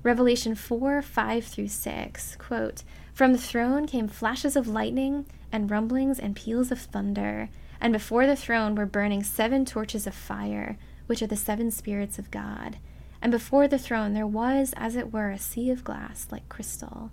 Revelation 0.03 0.55
4 0.55 1.01
5 1.01 1.45
through 1.45 1.67
6. 1.67 2.35
Quote, 2.37 2.83
From 3.13 3.33
the 3.33 3.37
throne 3.37 3.85
came 3.85 4.07
flashes 4.07 4.55
of 4.55 4.67
lightning, 4.67 5.25
and 5.51 5.69
rumblings 5.69 6.19
and 6.19 6.35
peals 6.35 6.71
of 6.71 6.79
thunder, 6.79 7.49
and 7.79 7.93
before 7.93 8.25
the 8.25 8.35
throne 8.35 8.75
were 8.75 8.85
burning 8.85 9.23
seven 9.23 9.65
torches 9.65 10.07
of 10.07 10.15
fire, 10.15 10.77
which 11.07 11.21
are 11.21 11.27
the 11.27 11.35
seven 11.35 11.71
spirits 11.71 12.17
of 12.17 12.31
God. 12.31 12.77
And 13.21 13.31
before 13.31 13.67
the 13.67 13.77
throne 13.77 14.13
there 14.13 14.27
was, 14.27 14.73
as 14.77 14.95
it 14.95 15.11
were, 15.11 15.29
a 15.29 15.37
sea 15.37 15.69
of 15.69 15.83
glass 15.83 16.27
like 16.31 16.47
crystal. 16.49 17.11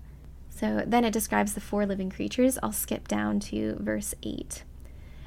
So 0.51 0.83
then 0.87 1.05
it 1.05 1.13
describes 1.13 1.55
the 1.55 1.61
four 1.61 1.87
living 1.87 2.11
creatures. 2.11 2.59
I'll 2.63 2.73
skip 2.73 3.07
down 3.07 3.41
to 3.41 3.77
verse 3.81 4.15
8. 4.23 4.65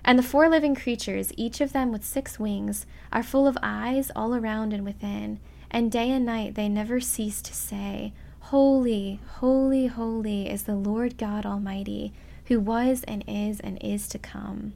And 0.04 0.18
the 0.18 0.24
four 0.24 0.50
living 0.50 0.76
creatures, 0.76 1.32
each 1.38 1.62
of 1.62 1.74
them 1.74 1.92
with 1.92 2.04
six 2.04 2.40
wings, 2.40 2.86
are 3.12 3.24
full 3.24 3.48
of 3.48 3.58
eyes 3.62 4.12
all 4.16 4.36
around 4.36 4.74
and 4.74 4.84
within, 4.84 5.40
and 5.72 5.92
day 5.92 6.12
and 6.12 6.26
night 6.26 6.56
they 6.56 6.70
never 6.70 7.00
cease 7.00 7.42
to 7.42 7.54
say, 7.54 8.14
Holy, 8.42 9.20
holy, 9.40 9.88
holy 9.88 10.50
is 10.50 10.64
the 10.64 10.76
Lord 10.76 11.18
God 11.18 11.46
Almighty, 11.46 12.14
who 12.46 12.60
was 12.60 13.04
and 13.08 13.24
is 13.28 13.60
and 13.62 13.78
is 13.82 14.08
to 14.10 14.20
come. 14.20 14.74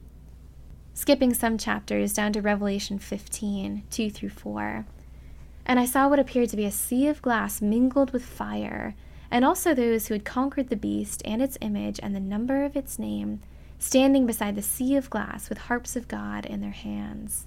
Skipping 0.94 1.34
some 1.34 1.58
chapters 1.58 2.14
down 2.14 2.32
to 2.32 2.40
Revelation 2.40 2.98
15 2.98 3.84
2 3.90 4.10
through 4.10 4.30
4. 4.30 4.86
And 5.66 5.78
I 5.78 5.84
saw 5.84 6.08
what 6.08 6.18
appeared 6.18 6.48
to 6.50 6.56
be 6.56 6.64
a 6.64 6.70
sea 6.70 7.06
of 7.08 7.20
glass 7.20 7.60
mingled 7.60 8.12
with 8.12 8.24
fire, 8.24 8.94
and 9.30 9.44
also 9.44 9.74
those 9.74 10.06
who 10.06 10.14
had 10.14 10.24
conquered 10.24 10.70
the 10.70 10.76
beast 10.76 11.20
and 11.24 11.42
its 11.42 11.58
image 11.60 12.00
and 12.02 12.14
the 12.14 12.20
number 12.20 12.64
of 12.64 12.76
its 12.76 12.98
name 12.98 13.40
standing 13.78 14.26
beside 14.26 14.56
the 14.56 14.62
sea 14.62 14.96
of 14.96 15.10
glass 15.10 15.48
with 15.48 15.58
harps 15.58 15.96
of 15.96 16.08
God 16.08 16.46
in 16.46 16.60
their 16.60 16.70
hands. 16.70 17.46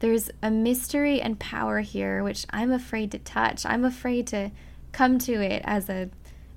There's 0.00 0.30
a 0.42 0.50
mystery 0.50 1.20
and 1.20 1.38
power 1.38 1.80
here 1.80 2.22
which 2.22 2.46
I'm 2.50 2.72
afraid 2.72 3.10
to 3.12 3.18
touch. 3.18 3.64
I'm 3.64 3.84
afraid 3.84 4.26
to 4.28 4.50
come 4.92 5.18
to 5.20 5.32
it 5.34 5.62
as 5.64 5.88
a 5.88 6.10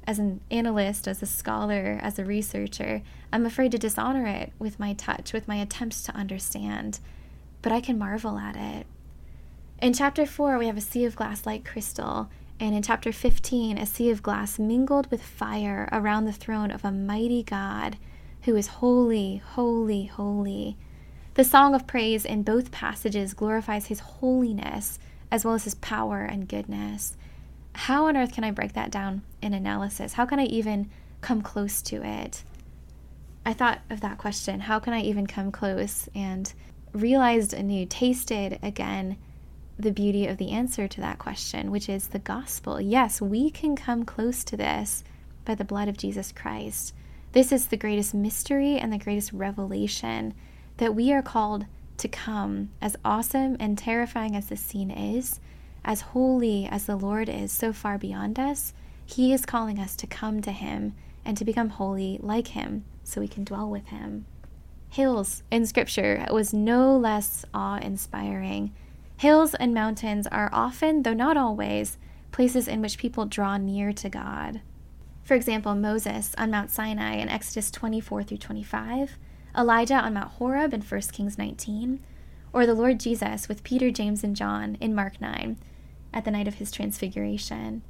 as 0.05 0.19
an 0.19 0.39
analyst, 0.49 1.05
as 1.05 1.21
a 1.21 1.25
scholar, 1.25 1.99
as 2.01 2.17
a 2.17 2.23
researcher. 2.23 3.01
I'm 3.33 3.45
afraid 3.45 3.73
to 3.73 3.77
dishonor 3.77 4.25
it 4.25 4.53
with 4.57 4.79
my 4.79 4.93
touch, 4.93 5.33
with 5.33 5.49
my 5.49 5.57
attempts 5.57 6.01
to 6.03 6.15
understand. 6.15 7.01
But 7.61 7.73
I 7.73 7.81
can 7.81 7.99
marvel 7.99 8.37
at 8.37 8.55
it. 8.55 8.87
In 9.81 9.91
chapter 9.91 10.25
4, 10.25 10.57
we 10.57 10.67
have 10.67 10.77
a 10.77 10.81
sea 10.81 11.03
of 11.03 11.17
glass 11.17 11.45
like 11.45 11.65
crystal, 11.65 12.29
and 12.57 12.73
in 12.73 12.81
chapter 12.81 13.11
15, 13.11 13.77
a 13.77 13.85
sea 13.85 14.09
of 14.09 14.23
glass 14.23 14.57
mingled 14.57 15.11
with 15.11 15.21
fire 15.21 15.89
around 15.91 16.23
the 16.23 16.31
throne 16.31 16.71
of 16.71 16.85
a 16.85 16.91
mighty 16.91 17.43
God 17.43 17.97
who 18.43 18.55
is 18.55 18.67
holy, 18.67 19.37
holy, 19.37 20.05
holy. 20.05 20.77
The 21.37 21.43
song 21.43 21.75
of 21.75 21.85
praise 21.85 22.25
in 22.25 22.41
both 22.41 22.71
passages 22.71 23.35
glorifies 23.35 23.85
his 23.85 23.99
holiness 23.99 24.97
as 25.31 25.45
well 25.45 25.53
as 25.53 25.65
his 25.65 25.75
power 25.75 26.23
and 26.23 26.49
goodness. 26.49 27.15
How 27.75 28.07
on 28.07 28.17
earth 28.17 28.33
can 28.33 28.43
I 28.43 28.49
break 28.49 28.73
that 28.73 28.89
down 28.89 29.21
in 29.39 29.53
analysis? 29.53 30.13
How 30.13 30.25
can 30.25 30.39
I 30.39 30.45
even 30.45 30.89
come 31.21 31.43
close 31.43 31.83
to 31.83 32.03
it? 32.03 32.43
I 33.45 33.53
thought 33.53 33.81
of 33.87 34.01
that 34.01 34.17
question 34.17 34.61
how 34.61 34.79
can 34.79 34.93
I 34.93 35.01
even 35.01 35.27
come 35.27 35.51
close? 35.51 36.09
And 36.15 36.51
realized 36.91 37.53
anew, 37.53 37.85
tasted 37.85 38.57
again 38.63 39.15
the 39.77 39.91
beauty 39.91 40.25
of 40.25 40.37
the 40.37 40.49
answer 40.49 40.87
to 40.87 41.01
that 41.01 41.19
question, 41.19 41.69
which 41.69 41.87
is 41.87 42.07
the 42.07 42.17
gospel. 42.17 42.81
Yes, 42.81 43.21
we 43.21 43.51
can 43.51 43.75
come 43.75 44.05
close 44.05 44.43
to 44.45 44.57
this 44.57 45.03
by 45.45 45.53
the 45.53 45.63
blood 45.63 45.87
of 45.87 45.97
Jesus 45.97 46.31
Christ. 46.31 46.95
This 47.33 47.51
is 47.51 47.67
the 47.67 47.77
greatest 47.77 48.15
mystery 48.15 48.79
and 48.79 48.91
the 48.91 48.97
greatest 48.97 49.31
revelation 49.33 50.33
that 50.77 50.95
we 50.95 51.11
are 51.11 51.21
called 51.21 51.65
to 51.97 52.07
come, 52.07 52.69
as 52.81 52.95
awesome 53.03 53.57
and 53.59 53.77
terrifying 53.77 54.35
as 54.35 54.47
the 54.47 54.57
scene 54.57 54.91
is, 54.91 55.39
as 55.83 56.01
holy 56.01 56.65
as 56.65 56.85
the 56.85 56.95
Lord 56.95 57.29
is 57.29 57.51
so 57.51 57.73
far 57.73 57.97
beyond 57.97 58.39
us. 58.39 58.73
He 59.05 59.33
is 59.33 59.45
calling 59.45 59.79
us 59.79 59.95
to 59.97 60.07
come 60.07 60.41
to 60.41 60.51
Him 60.51 60.93
and 61.25 61.37
to 61.37 61.45
become 61.45 61.69
holy 61.69 62.19
like 62.21 62.49
Him 62.49 62.85
so 63.03 63.21
we 63.21 63.27
can 63.27 63.43
dwell 63.43 63.69
with 63.69 63.87
Him. 63.87 64.25
Hills 64.89 65.43
in 65.51 65.65
Scripture 65.65 66.25
was 66.31 66.53
no 66.53 66.97
less 66.97 67.45
awe 67.53 67.77
inspiring. 67.77 68.73
Hills 69.17 69.53
and 69.55 69.73
mountains 69.73 70.27
are 70.27 70.49
often, 70.53 71.03
though 71.03 71.13
not 71.13 71.37
always, 71.37 71.97
places 72.31 72.67
in 72.67 72.81
which 72.81 72.97
people 72.97 73.25
draw 73.25 73.57
near 73.57 73.91
to 73.93 74.09
God. 74.09 74.61
For 75.23 75.33
example, 75.33 75.75
Moses 75.75 76.35
on 76.37 76.51
Mount 76.51 76.69
Sinai 76.69 77.15
in 77.15 77.27
Exodus 77.27 77.71
24 77.71 78.23
through 78.23 78.37
25, 78.37 79.17
Elijah 79.57 79.95
on 79.95 80.13
Mount 80.13 80.33
Horeb 80.33 80.73
in 80.73 80.81
1 80.81 81.01
Kings 81.11 81.37
19, 81.37 81.99
or 82.53 82.65
the 82.65 82.75
Lord 82.75 82.99
Jesus 82.99 83.47
with 83.47 83.63
Peter, 83.63 83.89
James, 83.89 84.23
and 84.23 84.35
John 84.35 84.77
in 84.79 84.93
Mark 84.93 85.19
9 85.19 85.57
at 86.13 86.25
the 86.25 86.31
night 86.31 86.47
of 86.47 86.55
his 86.55 86.71
transfiguration. 86.71 87.81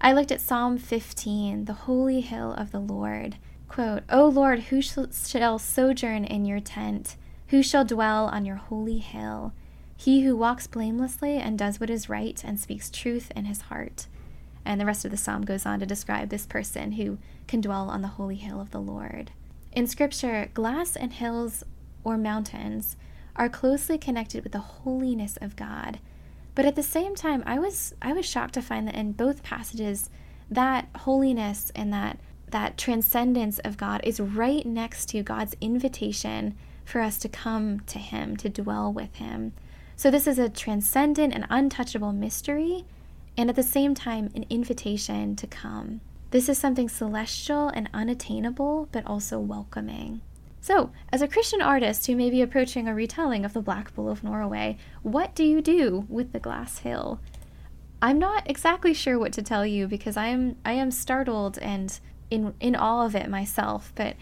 I 0.00 0.12
looked 0.12 0.32
at 0.32 0.40
Psalm 0.40 0.78
15, 0.78 1.66
the 1.66 1.72
holy 1.72 2.20
hill 2.20 2.52
of 2.54 2.72
the 2.72 2.80
Lord. 2.80 3.36
Quote, 3.68 4.02
O 4.08 4.26
Lord, 4.26 4.60
who 4.64 4.80
shall 4.80 5.58
sojourn 5.58 6.24
in 6.24 6.44
your 6.44 6.60
tent? 6.60 7.16
Who 7.48 7.62
shall 7.62 7.84
dwell 7.84 8.26
on 8.26 8.44
your 8.44 8.56
holy 8.56 8.98
hill? 8.98 9.52
He 9.96 10.22
who 10.22 10.36
walks 10.36 10.66
blamelessly 10.66 11.36
and 11.36 11.58
does 11.58 11.80
what 11.80 11.90
is 11.90 12.08
right 12.08 12.42
and 12.44 12.58
speaks 12.58 12.90
truth 12.90 13.30
in 13.36 13.44
his 13.44 13.62
heart. 13.62 14.06
And 14.64 14.80
the 14.80 14.86
rest 14.86 15.04
of 15.04 15.10
the 15.10 15.16
psalm 15.16 15.42
goes 15.44 15.66
on 15.66 15.80
to 15.80 15.86
describe 15.86 16.30
this 16.30 16.46
person 16.46 16.92
who 16.92 17.18
can 17.46 17.60
dwell 17.60 17.90
on 17.90 18.02
the 18.02 18.08
holy 18.08 18.36
hill 18.36 18.60
of 18.60 18.70
the 18.70 18.80
Lord. 18.80 19.32
In 19.74 19.86
Scripture, 19.88 20.50
glass 20.54 20.94
and 20.94 21.12
hills 21.12 21.64
or 22.04 22.16
mountains 22.16 22.96
are 23.34 23.48
closely 23.48 23.98
connected 23.98 24.44
with 24.44 24.52
the 24.52 24.58
holiness 24.58 25.36
of 25.40 25.56
God. 25.56 25.98
But 26.54 26.64
at 26.64 26.76
the 26.76 26.82
same 26.82 27.16
time, 27.16 27.42
I 27.44 27.58
was 27.58 27.92
I 28.00 28.12
was 28.12 28.24
shocked 28.24 28.54
to 28.54 28.62
find 28.62 28.86
that 28.86 28.94
in 28.94 29.12
both 29.12 29.42
passages, 29.42 30.10
that 30.48 30.88
holiness 30.98 31.72
and 31.74 31.92
that 31.92 32.20
that 32.50 32.78
transcendence 32.78 33.58
of 33.60 33.76
God 33.76 34.00
is 34.04 34.20
right 34.20 34.64
next 34.64 35.08
to 35.08 35.24
God's 35.24 35.56
invitation 35.60 36.54
for 36.84 37.00
us 37.00 37.18
to 37.18 37.28
come 37.28 37.80
to 37.80 37.98
Him, 37.98 38.36
to 38.36 38.48
dwell 38.48 38.92
with 38.92 39.16
Him. 39.16 39.54
So, 39.96 40.08
this 40.08 40.28
is 40.28 40.38
a 40.38 40.48
transcendent 40.48 41.34
and 41.34 41.46
untouchable 41.50 42.12
mystery 42.12 42.84
and 43.36 43.50
at 43.50 43.56
the 43.56 43.64
same 43.64 43.94
time, 43.94 44.30
an 44.34 44.44
invitation 44.48 45.34
to 45.36 45.48
come. 45.48 46.00
This 46.34 46.48
is 46.48 46.58
something 46.58 46.88
celestial 46.88 47.68
and 47.68 47.88
unattainable, 47.94 48.88
but 48.90 49.06
also 49.06 49.38
welcoming. 49.38 50.20
So, 50.60 50.90
as 51.12 51.22
a 51.22 51.28
Christian 51.28 51.62
artist 51.62 52.08
who 52.08 52.16
may 52.16 52.28
be 52.28 52.42
approaching 52.42 52.88
a 52.88 52.94
retelling 52.94 53.44
of 53.44 53.52
the 53.52 53.62
Black 53.62 53.94
Bull 53.94 54.10
of 54.10 54.22
Norroway, 54.22 54.76
what 55.04 55.36
do 55.36 55.44
you 55.44 55.62
do 55.62 56.06
with 56.08 56.32
the 56.32 56.40
glass 56.40 56.78
hill? 56.78 57.20
I'm 58.02 58.18
not 58.18 58.50
exactly 58.50 58.92
sure 58.94 59.16
what 59.16 59.32
to 59.34 59.42
tell 59.42 59.64
you 59.64 59.86
because 59.86 60.16
I 60.16 60.26
am 60.26 60.56
I 60.64 60.72
am 60.72 60.90
startled 60.90 61.56
and 61.58 61.96
in 62.32 62.52
in 62.58 62.74
awe 62.74 63.06
of 63.06 63.14
it 63.14 63.30
myself. 63.30 63.92
But 63.94 64.16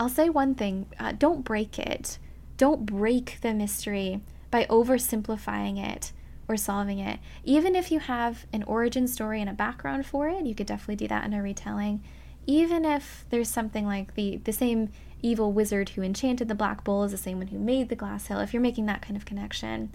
I'll 0.00 0.08
say 0.08 0.28
one 0.28 0.56
thing: 0.56 0.86
uh, 0.98 1.12
don't 1.16 1.44
break 1.44 1.78
it. 1.78 2.18
Don't 2.56 2.86
break 2.86 3.38
the 3.40 3.54
mystery 3.54 4.20
by 4.50 4.64
oversimplifying 4.64 5.78
it 5.78 6.10
or 6.48 6.56
solving 6.56 6.98
it. 6.98 7.20
Even 7.44 7.74
if 7.74 7.90
you 7.90 8.00
have 8.00 8.46
an 8.52 8.62
origin 8.64 9.06
story 9.06 9.40
and 9.40 9.50
a 9.50 9.54
background 9.54 10.06
for 10.06 10.28
it, 10.28 10.46
you 10.46 10.54
could 10.54 10.66
definitely 10.66 10.96
do 10.96 11.08
that 11.08 11.24
in 11.24 11.34
a 11.34 11.42
retelling. 11.42 12.02
Even 12.46 12.84
if 12.84 13.24
there's 13.30 13.48
something 13.48 13.86
like 13.86 14.14
the 14.14 14.38
the 14.38 14.52
same 14.52 14.90
evil 15.22 15.52
wizard 15.52 15.90
who 15.90 16.02
enchanted 16.02 16.48
the 16.48 16.54
black 16.54 16.82
bull 16.82 17.04
is 17.04 17.12
the 17.12 17.16
same 17.16 17.38
one 17.38 17.46
who 17.46 17.58
made 17.58 17.88
the 17.88 17.96
glass 17.96 18.26
hill, 18.26 18.40
if 18.40 18.52
you're 18.52 18.62
making 18.62 18.86
that 18.86 19.02
kind 19.02 19.16
of 19.16 19.24
connection, 19.24 19.90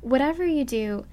whatever 0.00 0.44
you 0.44 0.64
do, 0.64 1.04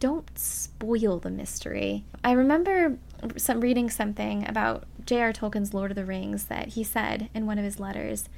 don't 0.00 0.38
spoil 0.38 1.18
the 1.18 1.30
mystery. 1.30 2.04
I 2.22 2.32
remember 2.32 2.98
some 3.36 3.60
reading 3.60 3.90
something 3.90 4.46
about 4.48 4.84
J.R. 5.06 5.32
Tolkien's 5.32 5.74
Lord 5.74 5.90
of 5.90 5.96
the 5.96 6.04
Rings 6.04 6.44
that 6.44 6.68
he 6.68 6.84
said 6.84 7.30
in 7.34 7.46
one 7.46 7.58
of 7.58 7.64
his 7.64 7.80
letters. 7.80 8.28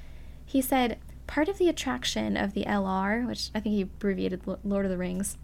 He 0.46 0.62
said, 0.62 0.98
Part 1.26 1.48
of 1.48 1.58
the 1.58 1.68
attraction 1.68 2.36
of 2.36 2.54
the 2.54 2.64
LR, 2.64 3.26
which 3.26 3.50
I 3.54 3.60
think 3.60 3.74
he 3.74 3.82
abbreviated 3.82 4.42
Lord 4.64 4.84
of 4.84 4.90
the 4.90 4.98
Rings, 4.98 5.36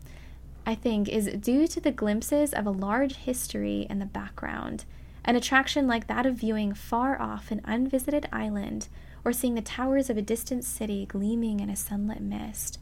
I 0.66 0.74
think, 0.74 1.08
is 1.08 1.26
due 1.40 1.68
to 1.68 1.80
the 1.80 1.92
glimpses 1.92 2.52
of 2.52 2.66
a 2.66 2.70
large 2.70 3.14
history 3.14 3.86
in 3.88 4.00
the 4.00 4.04
background. 4.04 4.84
An 5.24 5.36
attraction 5.36 5.86
like 5.86 6.08
that 6.08 6.26
of 6.26 6.34
viewing 6.34 6.74
far 6.74 7.20
off 7.20 7.52
an 7.52 7.60
unvisited 7.64 8.28
island 8.32 8.88
or 9.24 9.32
seeing 9.32 9.54
the 9.54 9.62
towers 9.62 10.10
of 10.10 10.16
a 10.16 10.22
distant 10.22 10.64
city 10.64 11.06
gleaming 11.06 11.60
in 11.60 11.70
a 11.70 11.76
sunlit 11.76 12.20
mist. 12.20 12.80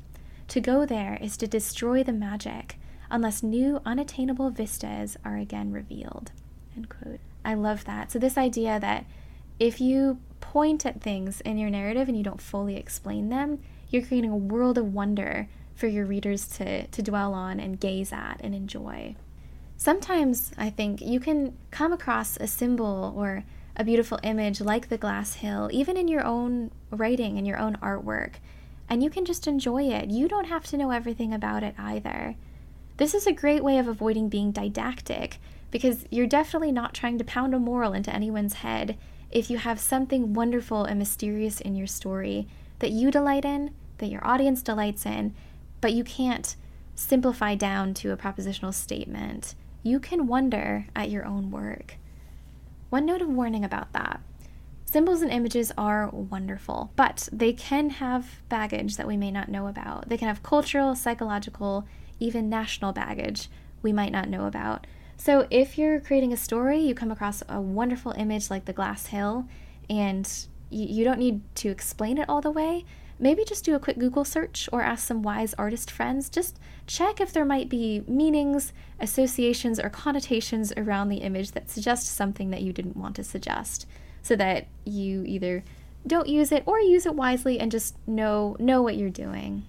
To 0.48 0.60
go 0.60 0.86
there 0.86 1.18
is 1.20 1.36
to 1.38 1.46
destroy 1.46 2.02
the 2.02 2.12
magic 2.12 2.78
unless 3.10 3.42
new 3.42 3.80
unattainable 3.84 4.50
vistas 4.50 5.18
are 5.24 5.36
again 5.36 5.70
revealed. 5.70 6.32
I 7.44 7.54
love 7.54 7.84
that. 7.84 8.10
So, 8.10 8.18
this 8.18 8.38
idea 8.38 8.80
that 8.80 9.04
if 9.58 9.80
you 9.80 10.18
point 10.40 10.84
at 10.84 11.00
things 11.00 11.40
in 11.42 11.58
your 11.58 11.70
narrative 11.70 12.08
and 12.08 12.16
you 12.16 12.24
don't 12.24 12.40
fully 12.40 12.76
explain 12.76 13.28
them, 13.28 13.60
you're 13.90 14.04
creating 14.04 14.30
a 14.30 14.36
world 14.36 14.78
of 14.78 14.92
wonder 14.92 15.48
for 15.74 15.86
your 15.86 16.06
readers 16.06 16.46
to, 16.48 16.86
to 16.86 17.02
dwell 17.02 17.34
on 17.34 17.60
and 17.60 17.80
gaze 17.80 18.12
at 18.12 18.40
and 18.40 18.54
enjoy. 18.54 19.16
Sometimes 19.76 20.52
I 20.56 20.70
think 20.70 21.00
you 21.00 21.20
can 21.20 21.56
come 21.70 21.92
across 21.92 22.36
a 22.36 22.46
symbol 22.46 23.12
or 23.16 23.44
a 23.76 23.84
beautiful 23.84 24.20
image 24.22 24.60
like 24.60 24.88
the 24.88 24.98
glass 24.98 25.34
hill, 25.34 25.68
even 25.72 25.96
in 25.96 26.08
your 26.08 26.24
own 26.24 26.70
writing 26.90 27.36
and 27.38 27.46
your 27.46 27.58
own 27.58 27.76
artwork, 27.82 28.34
and 28.88 29.02
you 29.02 29.10
can 29.10 29.24
just 29.24 29.46
enjoy 29.46 29.84
it. 29.84 30.10
You 30.10 30.28
don't 30.28 30.46
have 30.46 30.64
to 30.66 30.76
know 30.76 30.90
everything 30.90 31.34
about 31.34 31.62
it 31.62 31.74
either. 31.76 32.36
This 32.96 33.14
is 33.14 33.26
a 33.26 33.32
great 33.32 33.64
way 33.64 33.78
of 33.78 33.88
avoiding 33.88 34.28
being 34.28 34.52
didactic 34.52 35.38
because 35.72 36.06
you're 36.10 36.28
definitely 36.28 36.70
not 36.70 36.94
trying 36.94 37.18
to 37.18 37.24
pound 37.24 37.52
a 37.54 37.58
moral 37.58 37.92
into 37.92 38.14
anyone's 38.14 38.54
head 38.54 38.96
if 39.32 39.50
you 39.50 39.58
have 39.58 39.80
something 39.80 40.32
wonderful 40.32 40.84
and 40.84 40.98
mysterious 41.00 41.60
in 41.60 41.74
your 41.74 41.88
story 41.88 42.46
that 42.78 42.92
you 42.92 43.10
delight 43.10 43.44
in, 43.44 43.74
that 43.98 44.06
your 44.06 44.24
audience 44.24 44.62
delights 44.62 45.04
in, 45.04 45.34
but 45.84 45.92
you 45.92 46.02
can't 46.02 46.56
simplify 46.94 47.54
down 47.54 47.92
to 47.92 48.10
a 48.10 48.16
propositional 48.16 48.72
statement. 48.72 49.54
You 49.82 50.00
can 50.00 50.26
wonder 50.26 50.86
at 50.96 51.10
your 51.10 51.26
own 51.26 51.50
work. 51.50 51.96
One 52.88 53.04
note 53.04 53.20
of 53.20 53.28
warning 53.28 53.66
about 53.66 53.92
that 53.92 54.22
symbols 54.86 55.20
and 55.20 55.30
images 55.30 55.72
are 55.76 56.08
wonderful, 56.08 56.90
but 56.96 57.28
they 57.30 57.52
can 57.52 57.90
have 57.90 58.40
baggage 58.48 58.96
that 58.96 59.06
we 59.06 59.18
may 59.18 59.30
not 59.30 59.50
know 59.50 59.66
about. 59.66 60.08
They 60.08 60.16
can 60.16 60.28
have 60.28 60.42
cultural, 60.42 60.94
psychological, 60.94 61.86
even 62.18 62.48
national 62.48 62.94
baggage 62.94 63.50
we 63.82 63.92
might 63.92 64.12
not 64.12 64.30
know 64.30 64.46
about. 64.46 64.86
So, 65.18 65.46
if 65.50 65.76
you're 65.76 66.00
creating 66.00 66.32
a 66.32 66.38
story, 66.38 66.78
you 66.78 66.94
come 66.94 67.10
across 67.10 67.42
a 67.46 67.60
wonderful 67.60 68.12
image 68.12 68.48
like 68.48 68.64
the 68.64 68.72
Glass 68.72 69.08
Hill, 69.08 69.46
and 69.90 70.26
you, 70.70 71.04
don't 71.04 71.18
need 71.18 71.42
to 71.56 71.68
explain 71.68 72.16
it 72.16 72.26
all 72.26 72.40
the 72.40 72.50
way, 72.50 72.86
maybe 73.18 73.44
just 73.44 73.64
do 73.64 73.74
a 73.74 73.78
quick 73.78 73.98
Google 73.98 74.24
search 74.24 74.68
or 74.72 74.82
ask 74.82 75.06
some 75.06 75.22
wise 75.22 75.54
artist 75.54 75.90
friends. 75.90 76.28
Just 76.28 76.58
check 76.86 77.20
if 77.20 77.32
there 77.32 77.44
might 77.44 77.68
be 77.68 78.02
meanings, 78.06 78.72
associations, 79.00 79.78
or 79.78 79.88
connotations 79.88 80.72
around 80.76 81.08
the 81.08 81.18
image 81.18 81.52
that 81.52 81.70
suggest 81.70 82.06
something 82.06 82.50
that 82.50 82.62
you 82.62 82.72
didn't 82.72 82.96
want 82.96 83.16
to 83.16 83.24
suggest, 83.24 83.86
so 84.22 84.36
that 84.36 84.66
you 84.84 85.22
either 85.24 85.62
don't 86.06 86.28
use 86.28 86.52
it 86.52 86.62
or 86.66 86.78
use 86.80 87.06
it 87.06 87.14
wisely 87.14 87.58
and 87.58 87.70
just 87.70 87.96
know 88.06 88.56
know 88.58 88.82
what 88.82 88.96
you're 88.96 89.10
doing. 89.10 89.64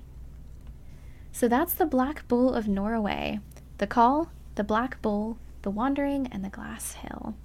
So 1.32 1.48
that's 1.48 1.74
the 1.74 1.86
Black 1.86 2.28
Bull 2.28 2.54
of 2.54 2.66
Norroway. 2.66 3.42
The 3.78 3.88
Call, 3.88 4.32
the 4.56 4.64
Black 4.64 5.02
Bull, 5.02 5.38
the 5.64 5.70
Wandering, 5.70 6.28
and 6.28 6.44
the 6.46 6.50
Glass 6.50 6.94
Hill. 6.94 7.36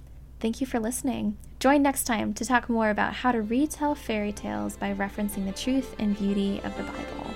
Thank 0.41 0.59
you 0.59 0.65
for 0.65 0.79
listening. 0.79 1.37
Join 1.59 1.83
next 1.83 2.05
time 2.05 2.33
to 2.33 2.43
talk 2.43 2.67
more 2.67 2.89
about 2.89 3.13
how 3.13 3.31
to 3.31 3.43
retell 3.43 3.93
fairy 3.93 4.31
tales 4.31 4.75
by 4.75 4.91
referencing 4.91 5.45
the 5.45 5.51
truth 5.51 5.95
and 5.99 6.17
beauty 6.17 6.59
of 6.63 6.75
the 6.77 6.83
Bible. 6.83 7.35